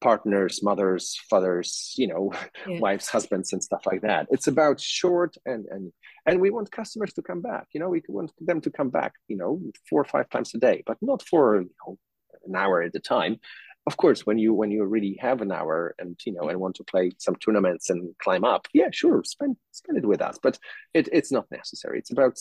partners, 0.01 0.63
mothers, 0.63 1.19
fathers, 1.29 1.95
you 1.97 2.07
know, 2.07 2.33
yeah. 2.69 2.79
wives, 2.81 3.09
husbands, 3.09 3.53
and 3.53 3.63
stuff 3.63 3.87
like 3.87 4.03
that. 4.03 4.27
It's 4.31 4.47
about 4.47 4.81
short 4.81 5.37
and 5.45 5.67
and 5.71 5.93
and 6.27 6.41
we 6.41 6.51
want 6.51 6.71
customers 6.71 7.13
to 7.15 7.23
come 7.23 7.43
back. 7.43 7.67
You 7.73 7.81
know, 7.81 7.89
we 7.89 8.03
want 8.09 8.33
them 8.41 8.61
to 8.63 8.71
come 8.71 8.91
back. 8.91 9.13
You 9.29 9.37
know, 9.37 9.61
four 9.89 10.01
or 10.01 10.05
five 10.05 10.29
times 10.29 10.55
a 10.55 10.59
day, 10.59 10.83
but 10.87 10.99
not 11.01 11.23
for 11.23 11.61
you 11.61 11.71
know 11.87 11.99
an 12.47 12.57
hour 12.57 12.83
at 12.83 12.95
a 12.95 13.01
time. 13.01 13.39
Of 13.87 13.97
course, 13.97 14.27
when 14.27 14.39
you 14.39 14.53
when 14.53 14.71
you 14.71 14.85
really 14.85 15.17
have 15.21 15.41
an 15.43 15.53
hour 15.53 15.95
and 15.99 16.19
you 16.27 16.33
know 16.33 16.49
and 16.49 16.61
want 16.61 16.77
to 16.77 16.85
play 16.85 17.13
some 17.19 17.37
tournaments 17.37 17.89
and 17.91 18.15
climb 18.19 18.45
up, 18.45 18.67
yeah, 18.75 18.89
sure, 18.93 19.23
spend 19.25 19.57
spend 19.71 19.99
it 19.99 20.07
with 20.07 20.21
us. 20.21 20.39
But 20.43 20.59
it, 20.93 21.09
it's 21.13 21.33
not 21.33 21.51
necessary. 21.51 21.99
It's 21.99 22.11
about 22.11 22.37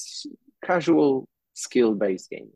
casual 0.63 1.29
skill 1.53 1.93
based 1.93 2.29
gaming 2.29 2.51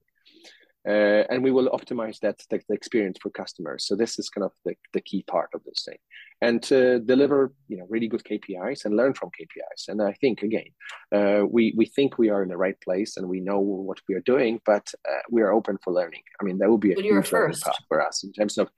uh, 0.87 1.23
and 1.29 1.43
we 1.43 1.51
will 1.51 1.69
optimize 1.69 2.19
that 2.19 2.39
the, 2.49 2.61
the, 2.69 2.73
experience 2.73 3.17
for 3.21 3.29
customers. 3.31 3.85
So 3.85 3.95
this 3.95 4.17
is 4.17 4.29
kind 4.29 4.45
of 4.45 4.51
the, 4.63 4.75
the 4.93 5.01
key 5.01 5.23
part 5.23 5.49
of 5.53 5.61
this 5.65 5.83
thing, 5.83 5.97
and 6.41 6.63
to 6.63 6.99
deliver 6.99 7.51
you 7.67 7.77
know 7.77 7.85
really 7.89 8.07
good 8.07 8.23
KPIs 8.23 8.85
and 8.85 8.95
learn 8.95 9.13
from 9.13 9.29
KPIs. 9.29 9.89
And 9.89 10.01
I 10.01 10.13
think 10.13 10.41
again, 10.41 10.67
uh, 11.13 11.45
we 11.49 11.73
we 11.75 11.85
think 11.85 12.17
we 12.17 12.29
are 12.29 12.43
in 12.43 12.49
the 12.49 12.57
right 12.57 12.79
place 12.81 13.17
and 13.17 13.27
we 13.27 13.41
know 13.41 13.59
what 13.59 13.99
we 14.07 14.15
are 14.15 14.21
doing, 14.21 14.61
but 14.65 14.89
uh, 15.09 15.21
we 15.29 15.41
are 15.41 15.51
open 15.51 15.77
for 15.83 15.91
learning. 15.91 16.21
I 16.39 16.45
mean, 16.45 16.57
that 16.59 16.69
will 16.69 16.77
be 16.77 16.93
a 16.93 17.01
huge 17.01 17.31
learning 17.31 17.57
path 17.61 17.83
for 17.89 18.01
us 18.01 18.23
in 18.23 18.31
terms 18.31 18.57
of 18.57 18.69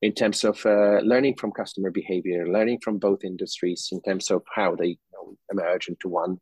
in 0.00 0.12
terms 0.12 0.44
of 0.44 0.64
uh, 0.64 1.00
learning 1.00 1.34
from 1.34 1.50
customer 1.50 1.90
behavior, 1.90 2.46
learning 2.46 2.78
from 2.84 2.98
both 2.98 3.24
industries 3.24 3.88
in 3.90 4.00
terms 4.02 4.30
of 4.30 4.42
how 4.54 4.76
they 4.76 4.86
you 4.86 4.96
know, 5.12 5.36
emerge 5.50 5.88
into 5.88 6.08
one. 6.08 6.38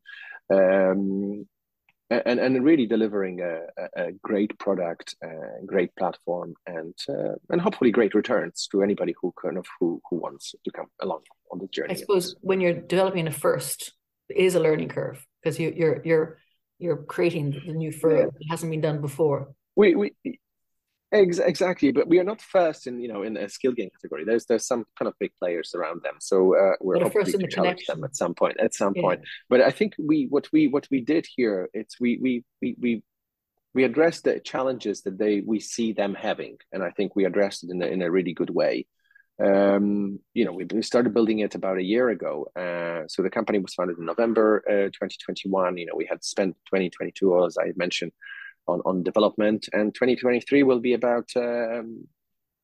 Um, 0.52 1.46
and 2.10 2.38
and 2.38 2.64
really 2.64 2.86
delivering 2.86 3.40
a, 3.40 3.66
a 3.96 4.12
great 4.22 4.56
product, 4.58 5.16
a 5.22 5.64
great 5.64 5.94
platform, 5.96 6.54
and 6.66 6.94
uh, 7.08 7.34
and 7.50 7.60
hopefully 7.60 7.90
great 7.90 8.14
returns 8.14 8.68
to 8.70 8.82
anybody 8.82 9.14
who 9.20 9.32
kind 9.40 9.58
of 9.58 9.66
who 9.80 10.00
who 10.08 10.16
wants 10.16 10.54
to 10.64 10.70
come 10.70 10.86
along 11.00 11.22
on 11.50 11.58
the 11.58 11.66
journey. 11.68 11.92
I 11.92 11.96
suppose 11.96 12.36
when 12.40 12.60
you're 12.60 12.74
developing 12.74 13.26
a 13.26 13.32
first, 13.32 13.92
it 14.28 14.36
is 14.36 14.54
a 14.54 14.60
learning 14.60 14.88
curve 14.88 15.24
because 15.42 15.58
you, 15.58 15.72
you're 15.76 16.00
you're 16.04 16.38
you're 16.78 16.96
creating 16.96 17.60
the 17.66 17.72
new 17.72 17.90
fur. 17.90 18.18
Yeah. 18.18 18.26
It 18.26 18.50
hasn't 18.50 18.70
been 18.70 18.80
done 18.80 19.00
before. 19.00 19.52
We 19.74 19.94
we 19.94 20.14
exactly, 21.12 21.92
but 21.92 22.08
we 22.08 22.18
are 22.18 22.24
not 22.24 22.40
first 22.40 22.86
in 22.86 23.00
you 23.00 23.08
know 23.08 23.22
in 23.22 23.36
a 23.36 23.48
skill 23.48 23.72
game 23.72 23.90
category. 23.90 24.24
There's 24.24 24.46
there's 24.46 24.66
some 24.66 24.84
kind 24.98 25.08
of 25.08 25.14
big 25.18 25.32
players 25.38 25.74
around 25.74 26.02
them, 26.02 26.14
so 26.20 26.56
uh, 26.56 26.72
we're 26.80 27.00
hoping 27.00 27.24
to 27.26 27.38
the 27.38 27.48
challenge 27.48 27.86
them 27.86 28.04
at 28.04 28.16
some 28.16 28.34
point. 28.34 28.58
At 28.60 28.74
some 28.74 28.92
yeah. 28.96 29.02
point, 29.02 29.20
but 29.48 29.60
I 29.60 29.70
think 29.70 29.94
we 29.98 30.26
what 30.28 30.48
we 30.52 30.68
what 30.68 30.88
we 30.90 31.00
did 31.00 31.26
here 31.36 31.68
it's 31.72 32.00
we 32.00 32.18
we 32.20 32.44
we 32.60 32.76
we 32.80 33.02
we 33.74 33.84
addressed 33.84 34.24
the 34.24 34.40
challenges 34.40 35.02
that 35.02 35.18
they 35.18 35.42
we 35.46 35.60
see 35.60 35.92
them 35.92 36.14
having, 36.14 36.56
and 36.72 36.82
I 36.82 36.90
think 36.90 37.14
we 37.14 37.24
addressed 37.24 37.62
it 37.64 37.70
in 37.70 37.82
a, 37.82 37.86
in 37.86 38.02
a 38.02 38.10
really 38.10 38.32
good 38.32 38.50
way. 38.50 38.86
Um, 39.38 40.18
you 40.32 40.46
know, 40.46 40.52
we, 40.52 40.64
we 40.72 40.80
started 40.80 41.12
building 41.12 41.40
it 41.40 41.54
about 41.54 41.76
a 41.76 41.82
year 41.82 42.08
ago. 42.08 42.46
Uh, 42.56 43.06
so 43.06 43.22
the 43.22 43.30
company 43.30 43.58
was 43.58 43.74
founded 43.74 43.98
in 43.98 44.06
November 44.06 44.64
uh, 44.66 44.88
2021. 44.88 45.76
You 45.76 45.86
know, 45.86 45.92
we 45.94 46.06
had 46.06 46.24
spent 46.24 46.56
2022, 46.66 47.44
as 47.44 47.58
I 47.58 47.72
mentioned, 47.76 48.12
on, 48.66 48.80
on 48.84 49.02
development. 49.02 49.68
And 49.72 49.94
2023 49.94 50.62
will 50.62 50.80
be 50.80 50.94
about 50.94 51.28
um, 51.36 52.06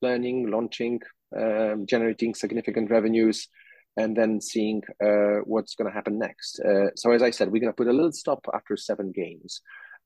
learning, 0.00 0.50
launching, 0.50 1.00
um, 1.36 1.86
generating 1.86 2.34
significant 2.34 2.90
revenues, 2.90 3.48
and 3.96 4.16
then 4.16 4.40
seeing 4.40 4.82
uh, 5.04 5.40
what's 5.44 5.74
going 5.74 5.90
to 5.90 5.94
happen 5.94 6.18
next. 6.18 6.60
Uh, 6.60 6.94
so 6.96 7.12
as 7.12 7.22
I 7.22 7.30
said, 7.30 7.50
we're 7.50 7.60
going 7.60 7.72
to 7.72 7.76
put 7.76 7.88
a 7.88 7.92
little 7.92 8.12
stop 8.12 8.46
after 8.54 8.76
seven 8.76 9.12
games 9.12 9.60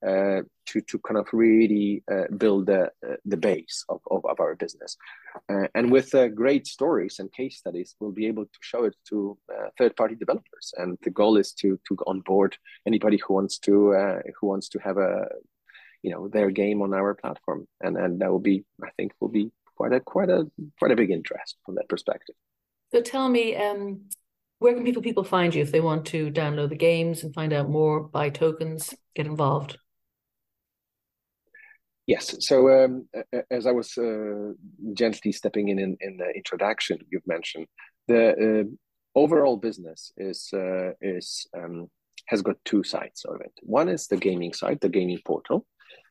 uh, 0.07 0.43
to 0.67 0.81
to 0.83 0.99
kind 0.99 1.17
of 1.17 1.27
really 1.33 2.03
uh, 2.13 2.25
build 2.37 2.67
the 2.67 2.85
uh, 3.07 3.17
the 3.25 3.37
base 3.37 3.83
of, 3.89 4.01
of, 4.11 4.25
of 4.27 4.39
our 4.41 4.55
business. 4.55 4.97
Uh, 5.49 5.69
and 5.75 5.91
with 5.91 6.15
great 6.35 6.67
stories 6.67 7.19
and 7.19 7.33
case 7.33 7.57
studies, 7.57 7.97
we'll 7.99 8.13
be 8.13 8.27
able 8.27 8.45
to 8.45 8.59
show 8.61 8.85
it 8.85 8.95
to 9.09 9.39
third 9.79 9.97
party 9.97 10.15
developers. 10.15 10.75
And 10.77 10.99
the 11.03 11.11
goal 11.11 11.39
is 11.39 11.53
to 11.55 11.81
to 11.89 11.97
onboard 12.07 12.59
anybody 12.87 13.19
who 13.27 13.35
wants 13.35 13.59
to 13.61 14.21
who 14.39 14.47
wants 14.49 14.69
to 14.69 14.79
have 14.81 14.99
a 14.99 15.29
you 16.07 16.12
know 16.12 16.29
their 16.29 16.51
game 16.53 16.81
on 16.83 16.95
our 16.95 17.14
platform. 17.14 17.66
And 17.81 17.97
and 18.03 18.21
that 18.21 18.31
will 18.31 18.47
be 18.53 18.64
i 18.88 18.90
think 18.97 19.12
will 19.21 19.35
be 19.40 19.51
quite 19.77 19.92
a 19.92 20.01
quite 20.14 20.31
a 20.31 20.40
quite 20.79 20.92
a 20.92 21.01
big 21.03 21.11
interest 21.11 21.57
from 21.64 21.75
that 21.75 21.88
perspective. 21.88 22.37
So 22.92 23.01
tell 23.01 23.29
me 23.29 23.45
um 23.57 23.81
where 24.61 24.75
can 24.75 24.85
people 24.85 25.03
people 25.03 25.25
find 25.25 25.55
you 25.55 25.62
if 25.62 25.73
they 25.73 25.81
want 25.81 26.07
to 26.14 26.31
download 26.31 26.71
the 26.71 26.85
games 26.90 27.23
and 27.23 27.35
find 27.35 27.53
out 27.53 27.69
more 27.69 27.97
buy 28.16 28.31
tokens 28.31 28.95
get 29.16 29.27
involved? 29.27 29.73
Yes. 32.07 32.25
So 32.49 32.57
um, 32.77 32.92
as 33.51 33.66
i 33.66 33.73
was 33.81 33.99
uh, 33.99 34.53
gently 35.03 35.33
stepping 35.40 35.66
in, 35.73 35.79
in 35.85 35.97
in 36.07 36.12
the 36.23 36.31
introduction 36.40 36.97
you've 37.11 37.33
mentioned 37.37 37.66
the 38.07 38.23
uh, 38.45 38.64
overall 39.23 39.57
business 39.69 40.12
is 40.16 40.40
uh, 40.64 40.90
is 41.14 41.27
um, 41.59 41.90
has 42.27 42.42
got 42.42 42.57
two 42.64 42.83
sides 42.83 43.25
of 43.25 43.40
it. 43.40 43.53
One 43.62 43.88
is 43.88 44.07
the 44.07 44.16
gaming 44.16 44.53
side, 44.53 44.79
the 44.81 44.88
gaming 44.88 45.21
portal, 45.25 45.66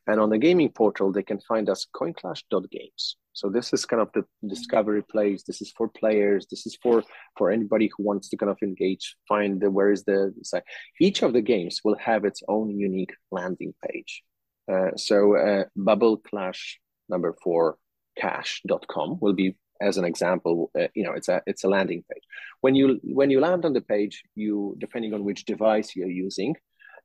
and 0.06 0.20
on 0.20 0.30
the 0.30 0.38
gaming 0.38 0.70
portal, 0.70 1.12
they 1.12 1.22
can 1.22 1.40
find 1.40 1.68
us 1.68 1.86
coinclash.games. 1.94 3.16
So 3.32 3.50
this 3.50 3.72
is 3.72 3.84
kind 3.84 4.00
of 4.00 4.08
the 4.14 4.24
discovery 4.48 5.02
place. 5.02 5.42
This 5.42 5.60
is 5.60 5.72
for 5.76 5.88
players. 5.88 6.46
This 6.50 6.66
is 6.66 6.78
for 6.82 7.02
for 7.36 7.50
anybody 7.50 7.90
who 7.94 8.04
wants 8.04 8.28
to 8.30 8.36
kind 8.36 8.50
of 8.50 8.58
engage, 8.62 9.16
find 9.28 9.60
the 9.60 9.70
where 9.70 9.92
is 9.92 10.04
the 10.04 10.32
site. 10.42 10.62
Each 11.00 11.22
of 11.22 11.32
the 11.32 11.42
games 11.42 11.80
will 11.84 11.96
have 11.96 12.24
its 12.24 12.42
own 12.48 12.70
unique 12.70 13.14
landing 13.30 13.74
page. 13.86 14.22
Uh, 14.72 14.92
so 14.96 15.36
uh, 15.36 15.64
Bubble 15.76 16.16
Clash 16.16 16.80
number 17.08 17.36
four 17.42 17.76
cash.com 18.18 19.18
will 19.20 19.34
be 19.34 19.54
as 19.80 19.98
an 19.98 20.04
example 20.04 20.70
uh, 20.78 20.88
you 20.94 21.04
know 21.04 21.12
it's 21.12 21.28
a 21.28 21.42
it's 21.46 21.64
a 21.64 21.68
landing 21.68 22.02
page 22.10 22.22
when 22.62 22.74
you 22.74 22.98
when 23.04 23.30
you 23.30 23.40
land 23.40 23.64
on 23.64 23.74
the 23.74 23.80
page 23.80 24.22
you 24.34 24.74
depending 24.78 25.12
on 25.12 25.22
which 25.22 25.44
device 25.44 25.94
you're 25.94 26.08
using 26.08 26.54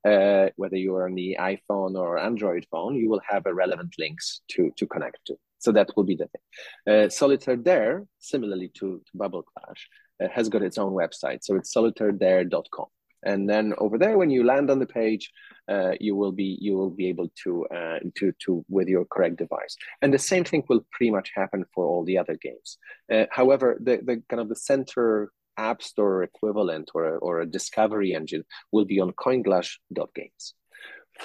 uh, 0.05 0.49
whether 0.55 0.77
you're 0.77 1.05
on 1.05 1.15
the 1.15 1.37
iPhone 1.39 1.95
or 1.95 2.17
Android 2.17 2.65
phone, 2.71 2.95
you 2.95 3.09
will 3.09 3.21
have 3.27 3.45
a 3.45 3.53
relevant 3.53 3.95
links 3.99 4.41
to, 4.49 4.71
to 4.77 4.87
connect 4.87 5.19
to. 5.27 5.35
So 5.59 5.71
that 5.73 5.89
will 5.95 6.03
be 6.03 6.15
the 6.15 6.27
thing. 6.27 6.95
Uh, 7.05 7.09
Solitaire 7.09 7.55
Dare, 7.55 8.05
similarly 8.19 8.69
to, 8.79 9.01
to 9.05 9.17
Bubble 9.17 9.43
Clash, 9.43 9.87
uh, 10.23 10.27
has 10.33 10.49
got 10.49 10.63
its 10.63 10.77
own 10.77 10.93
website. 10.93 11.43
So 11.43 11.55
it's 11.55 11.73
solitairedare.com. 11.73 12.87
And 13.23 13.47
then 13.47 13.73
over 13.77 13.97
there, 13.97 14.17
when 14.17 14.31
you 14.31 14.43
land 14.43 14.71
on 14.71 14.79
the 14.79 14.87
page, 14.87 15.31
uh, 15.69 15.91
you 15.99 16.15
will 16.15 16.31
be 16.31 16.57
you 16.59 16.75
will 16.75 16.89
be 16.89 17.07
able 17.07 17.31
to 17.43 17.65
uh, 17.67 17.99
to 18.15 18.33
to 18.45 18.65
with 18.67 18.87
your 18.87 19.05
correct 19.05 19.37
device. 19.37 19.77
And 20.01 20.11
the 20.11 20.17
same 20.17 20.43
thing 20.43 20.63
will 20.67 20.85
pretty 20.91 21.11
much 21.11 21.31
happen 21.35 21.65
for 21.73 21.85
all 21.85 22.03
the 22.03 22.17
other 22.17 22.35
games. 22.41 22.77
Uh, 23.13 23.25
however, 23.29 23.77
the 23.79 23.97
the 23.97 24.23
kind 24.27 24.41
of 24.41 24.49
the 24.49 24.55
center 24.55 25.31
app 25.69 25.81
store 25.81 26.23
equivalent 26.23 26.91
or 26.95 27.03
a, 27.15 27.17
or 27.17 27.41
a 27.41 27.51
discovery 27.57 28.13
engine 28.13 28.43
will 28.71 28.85
be 28.85 28.99
on 28.99 29.11
coinclash.games. 29.11 30.53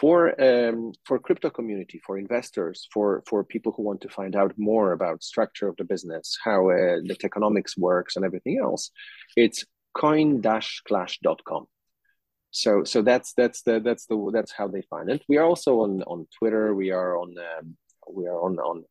For 0.00 0.18
um, 0.48 0.92
for 1.06 1.18
crypto 1.18 1.48
community, 1.48 1.98
for 2.06 2.18
investors, 2.18 2.86
for 2.92 3.22
for 3.28 3.44
people 3.44 3.72
who 3.72 3.82
want 3.82 4.00
to 4.02 4.10
find 4.18 4.34
out 4.36 4.52
more 4.70 4.92
about 4.92 5.22
structure 5.32 5.68
of 5.68 5.76
the 5.76 5.84
business, 5.92 6.36
how 6.44 6.60
uh, 6.70 6.98
the 7.08 7.16
economics 7.24 7.78
works, 7.78 8.16
and 8.16 8.24
everything 8.24 8.58
else, 8.62 8.90
it's 9.36 9.64
coin-clash.com. 9.94 11.64
So 12.50 12.84
so 12.84 13.02
that's 13.02 13.32
that's 13.34 13.62
the 13.62 13.80
that's 13.80 14.06
the 14.06 14.30
that's 14.32 14.52
how 14.52 14.68
they 14.68 14.82
find 14.82 15.08
it. 15.10 15.22
We 15.28 15.38
are 15.38 15.44
also 15.44 15.80
on 15.80 16.02
on 16.02 16.26
Twitter. 16.38 16.74
We 16.74 16.90
are 16.90 17.16
on 17.16 17.34
um, 17.38 17.76
we 18.10 18.26
are 18.26 18.40
on 18.46 18.58
on 18.58 18.84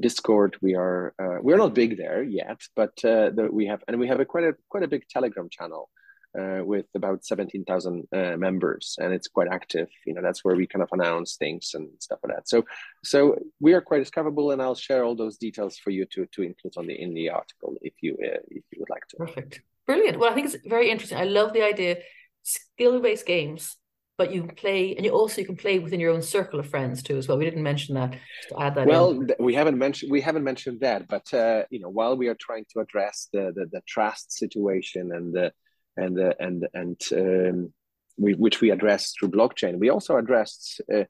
Discord. 0.00 0.56
We 0.60 0.74
are 0.74 1.14
uh, 1.18 1.38
we're 1.40 1.58
not 1.58 1.74
big 1.74 1.96
there 1.96 2.22
yet, 2.22 2.60
but 2.74 2.92
uh, 3.04 3.30
the, 3.30 3.48
we 3.50 3.66
have 3.66 3.82
and 3.88 3.98
we 3.98 4.08
have 4.08 4.20
a 4.20 4.24
quite 4.24 4.44
a 4.44 4.54
quite 4.68 4.82
a 4.82 4.88
big 4.88 5.06
Telegram 5.08 5.48
channel 5.50 5.90
uh, 6.38 6.60
with 6.64 6.86
about 6.94 7.24
seventeen 7.24 7.64
thousand 7.64 8.06
uh, 8.12 8.36
members, 8.36 8.96
and 9.00 9.12
it's 9.12 9.28
quite 9.28 9.48
active. 9.48 9.88
You 10.06 10.14
know, 10.14 10.22
that's 10.22 10.44
where 10.44 10.56
we 10.56 10.66
kind 10.66 10.82
of 10.82 10.88
announce 10.92 11.36
things 11.36 11.72
and 11.74 11.88
stuff 11.98 12.20
like 12.22 12.34
that. 12.36 12.48
So 12.48 12.64
so 13.04 13.38
we 13.60 13.74
are 13.74 13.80
quite 13.80 14.00
discoverable, 14.00 14.50
and 14.50 14.62
I'll 14.62 14.74
share 14.74 15.04
all 15.04 15.14
those 15.14 15.36
details 15.36 15.76
for 15.76 15.90
you 15.90 16.06
to 16.06 16.26
to 16.26 16.42
include 16.42 16.74
on 16.76 16.86
the 16.86 17.00
in 17.00 17.14
the 17.14 17.30
article 17.30 17.76
if 17.82 17.94
you 18.00 18.14
uh, 18.14 18.40
if 18.48 18.64
you 18.72 18.78
would 18.80 18.90
like 18.90 19.06
to. 19.08 19.16
Perfect, 19.18 19.60
brilliant. 19.86 20.18
Well, 20.18 20.30
I 20.30 20.34
think 20.34 20.46
it's 20.52 20.66
very 20.66 20.90
interesting. 20.90 21.18
I 21.18 21.24
love 21.24 21.52
the 21.52 21.62
idea 21.62 21.98
skill 22.42 23.00
based 23.00 23.26
games 23.26 23.76
but 24.18 24.32
you 24.32 24.42
can 24.42 24.54
play 24.54 24.94
and 24.94 25.04
you 25.04 25.10
also 25.12 25.40
you 25.40 25.46
can 25.46 25.56
play 25.56 25.78
within 25.78 26.00
your 26.00 26.12
own 26.12 26.22
circle 26.22 26.60
of 26.60 26.68
friends 26.68 27.02
too 27.02 27.16
as 27.16 27.28
well 27.28 27.38
we 27.38 27.44
didn't 27.44 27.62
mention 27.62 27.94
that 27.94 28.14
add 28.58 28.74
that 28.74 28.86
well 28.86 29.10
in. 29.10 29.30
we 29.38 29.54
haven't 29.54 29.78
mentioned 29.78 30.10
we 30.10 30.20
haven't 30.20 30.44
mentioned 30.44 30.80
that 30.80 31.08
but 31.08 31.32
uh, 31.34 31.62
you 31.70 31.80
know 31.80 31.88
while 31.88 32.16
we 32.16 32.28
are 32.28 32.36
trying 32.36 32.64
to 32.72 32.80
address 32.80 33.28
the 33.32 33.52
the, 33.54 33.66
the 33.72 33.80
trust 33.86 34.32
situation 34.32 35.12
and 35.12 35.32
the 35.32 35.52
and 35.96 36.16
the 36.16 36.34
and 36.40 36.66
and 36.74 37.00
um, 37.12 37.72
we, 38.18 38.34
which 38.34 38.60
we 38.60 38.70
address 38.70 39.12
through 39.12 39.30
blockchain 39.30 39.78
we 39.78 39.90
also 39.90 40.16
addressed 40.16 40.80
uh, 40.94 41.04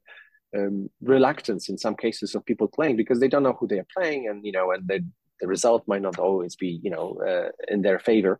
um, 0.55 0.89
reluctance 1.01 1.69
in 1.69 1.77
some 1.77 1.95
cases 1.95 2.35
of 2.35 2.45
people 2.45 2.67
playing 2.67 2.95
because 2.95 3.19
they 3.19 3.27
don't 3.27 3.43
know 3.43 3.57
who 3.59 3.67
they 3.67 3.79
are 3.79 3.87
playing 3.95 4.27
and 4.27 4.45
you 4.45 4.51
know 4.51 4.71
and 4.71 4.87
the 4.87 5.05
the 5.41 5.47
result 5.47 5.83
might 5.87 6.01
not 6.01 6.19
always 6.19 6.55
be 6.55 6.79
you 6.83 6.91
know 6.91 7.17
uh, 7.27 7.49
in 7.67 7.81
their 7.81 7.99
favor 7.99 8.39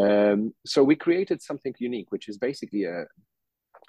um, 0.00 0.54
so 0.64 0.82
we 0.82 0.94
created 0.94 1.42
something 1.42 1.74
unique 1.78 2.10
which 2.10 2.28
is 2.28 2.38
basically 2.38 2.84
a 2.84 3.04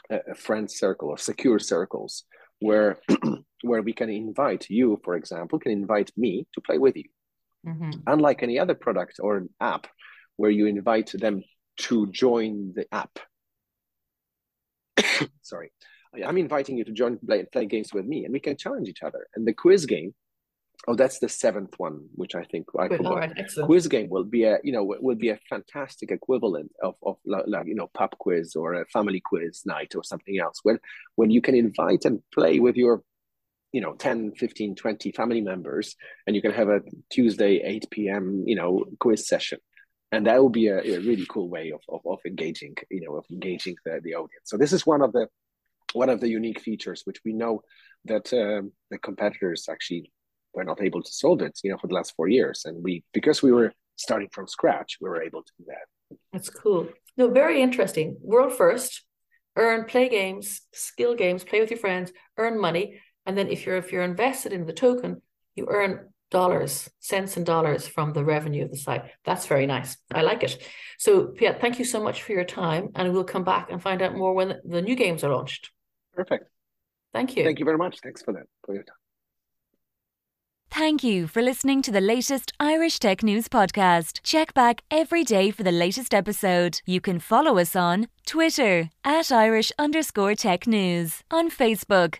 a 0.10 0.36
friend 0.36 0.70
circle 0.70 1.10
or 1.10 1.18
secure 1.18 1.60
circles 1.60 2.24
where 2.60 2.98
where 3.62 3.82
we 3.82 3.94
can 3.94 4.10
invite 4.10 4.70
you 4.70 5.00
for 5.04 5.16
example 5.16 5.60
can 5.60 5.72
invite 5.72 6.12
me 6.18 6.48
to 6.54 6.62
play 6.62 6.78
with 6.78 6.96
you. 6.96 7.06
Mm-hmm. 7.68 7.92
unlike 8.08 8.42
any 8.42 8.58
other 8.58 8.74
product 8.74 9.20
or 9.20 9.36
an 9.36 9.50
app 9.60 9.86
where 10.38 10.50
you 10.50 10.66
invite 10.66 11.12
them 11.12 11.44
to 11.78 12.08
join 12.08 12.72
the 12.74 12.86
app. 12.94 13.20
Sorry. 15.42 15.70
I'm 16.26 16.38
inviting 16.38 16.78
you 16.78 16.86
to 16.86 16.94
join 16.94 17.18
play, 17.18 17.44
play 17.52 17.66
games 17.66 17.94
with 17.94 18.06
me 18.06 18.24
and 18.24 18.32
we 18.32 18.40
can 18.40 18.56
challenge 18.56 18.88
each 18.88 19.04
other. 19.04 19.28
And 19.36 19.46
the 19.46 19.54
quiz 19.54 19.86
game 19.86 20.16
Oh, 20.88 20.96
that's 20.96 21.20
the 21.20 21.30
seventh 21.30 21.74
one, 21.78 22.08
which 22.16 22.36
I 22.36 22.44
think 22.46 22.68
I. 22.78 22.88
Right, 22.88 23.52
quiz 23.64 23.88
game 23.88 24.10
will 24.10 24.24
be 24.24 24.46
a 24.46 24.60
you 24.64 24.72
know 24.72 24.84
will 25.02 25.16
be 25.16 25.30
a 25.30 25.40
fantastic 25.50 26.10
equivalent 26.10 26.72
of 26.82 26.96
of 27.04 27.18
like 27.26 27.68
you 27.68 27.76
know 27.76 27.90
pub 27.94 28.12
quiz 28.18 28.56
or 28.56 28.74
a 28.74 28.86
family 28.86 29.22
quiz 29.24 29.64
night 29.66 29.94
or 29.96 30.04
something 30.04 30.40
else. 30.40 30.60
When 30.64 30.80
when 31.16 31.32
you 31.32 31.42
can 31.42 31.56
invite 31.56 32.06
and 32.06 32.22
play 32.34 32.60
with 32.60 32.78
your 32.78 33.04
you 33.72 33.82
know 33.82 33.94
10 33.94 34.32
15 34.32 34.76
20 34.76 35.12
family 35.12 35.42
members 35.42 35.96
and 36.26 36.36
you 36.36 36.42
can 36.42 36.52
have 36.52 36.70
a 36.70 36.82
tuesday 37.12 37.62
8 37.64 37.86
p.m 37.92 38.44
you 38.48 38.56
know 38.56 38.84
quiz 39.00 39.28
session 39.28 39.60
and 40.12 40.26
that 40.26 40.42
will 40.42 40.50
be 40.50 40.68
a, 40.68 40.80
a 40.80 40.98
really 41.00 41.28
cool 41.30 41.50
way 41.50 41.72
of, 41.72 41.82
of, 41.88 42.02
of 42.06 42.20
engaging 42.26 42.76
you 42.90 43.02
know 43.02 43.16
of 43.18 43.26
engaging 43.32 43.76
the, 43.86 44.00
the 44.04 44.16
audience 44.16 44.46
so 44.46 44.58
this 44.58 44.74
is 44.74 44.88
one 44.88 45.04
of 45.04 45.12
the 45.12 45.28
one 45.94 46.10
of 46.10 46.20
the 46.20 46.30
unique 46.30 46.60
features 46.60 47.02
which 47.06 47.20
we 47.24 47.34
know 47.34 47.62
that 48.06 48.32
um, 48.34 48.72
the 48.90 48.98
competitors 48.98 49.68
actually 49.70 50.12
were 50.54 50.64
not 50.64 50.82
able 50.82 51.02
to 51.02 51.12
solve 51.12 51.42
it, 51.42 51.60
you 51.64 51.72
know, 51.72 51.78
for 51.78 51.88
the 51.88 51.94
last 51.94 52.16
four 52.16 52.28
years. 52.28 52.64
And 52.66 52.84
we, 52.84 53.04
because 53.14 53.42
we 53.42 53.52
were 53.52 53.74
starting 53.96 54.30
from 54.32 54.48
scratch, 54.48 54.98
we 55.02 55.10
were 55.10 55.22
able 55.22 55.44
to 55.44 55.52
do 55.58 55.66
that. 55.68 56.18
That's 56.34 56.50
cool. 56.50 56.90
No, 57.18 57.30
very 57.30 57.62
interesting. 57.62 58.18
World 58.22 58.54
first, 58.54 59.04
earn, 59.56 59.86
play 59.86 60.10
games, 60.10 60.62
skill 60.74 61.16
games, 61.16 61.44
play 61.44 61.60
with 61.60 61.70
your 61.70 61.80
friends, 61.80 62.12
earn 62.38 62.60
money, 62.60 63.00
and 63.26 63.38
then 63.38 63.50
if 63.50 63.66
you're 63.66 63.78
if 63.78 63.92
you're 63.92 64.04
invested 64.04 64.54
in 64.54 64.66
the 64.66 64.74
token, 64.74 65.22
you 65.56 65.68
earn 65.70 66.10
dollars, 66.32 66.90
cents 67.00 67.38
and 67.38 67.46
dollars 67.46 67.88
from 67.88 68.14
the 68.14 68.24
revenue 68.24 68.64
of 68.64 68.72
the 68.72 68.78
site. 68.78 69.04
That's 69.26 69.48
very 69.48 69.66
nice. 69.66 69.98
I 70.14 70.22
like 70.22 70.44
it. 70.44 70.58
So, 70.98 71.28
Piet, 71.28 71.60
thank 71.60 71.80
you 71.80 71.86
so 71.86 72.02
much 72.02 72.24
for 72.24 72.34
your 72.34 72.44
time, 72.44 72.90
and 72.96 73.12
we'll 73.14 73.24
come 73.24 73.44
back 73.44 73.70
and 73.72 73.82
find 73.82 74.02
out 74.02 74.16
more 74.16 74.34
when 74.34 74.60
the 74.64 74.82
new 74.82 74.96
games 74.96 75.24
are 75.24 75.34
launched. 75.34 75.72
Perfect. 76.14 76.46
Thank 77.14 77.36
you. 77.36 77.44
Thank 77.44 77.60
you 77.60 77.66
very 77.66 77.78
much. 77.78 78.00
Thanks 78.02 78.22
for 78.22 78.34
that 78.34 78.44
for 78.66 78.74
your 78.74 78.84
time. 78.84 78.99
Thank 80.72 81.04
you 81.04 81.28
for 81.28 81.42
listening 81.42 81.82
to 81.82 81.92
the 81.92 82.00
latest 82.00 82.54
Irish 82.60 83.00
Tech 83.00 83.24
News 83.24 83.48
podcast. 83.48 84.20
Check 84.24 84.54
back 84.54 84.82
every 84.92 85.24
day 85.24 85.50
for 85.52 85.64
the 85.64 85.72
latest 85.72 86.14
episode. 86.14 86.82
You 86.86 87.02
can 87.02 87.20
follow 87.20 87.58
us 87.58 87.76
on 87.76 88.08
Twitter 88.26 88.90
at 89.04 89.32
Irish 89.32 89.72
underscore 89.80 90.36
tech 90.36 90.68
news, 90.68 91.24
on 91.32 91.50
Facebook, 91.50 92.20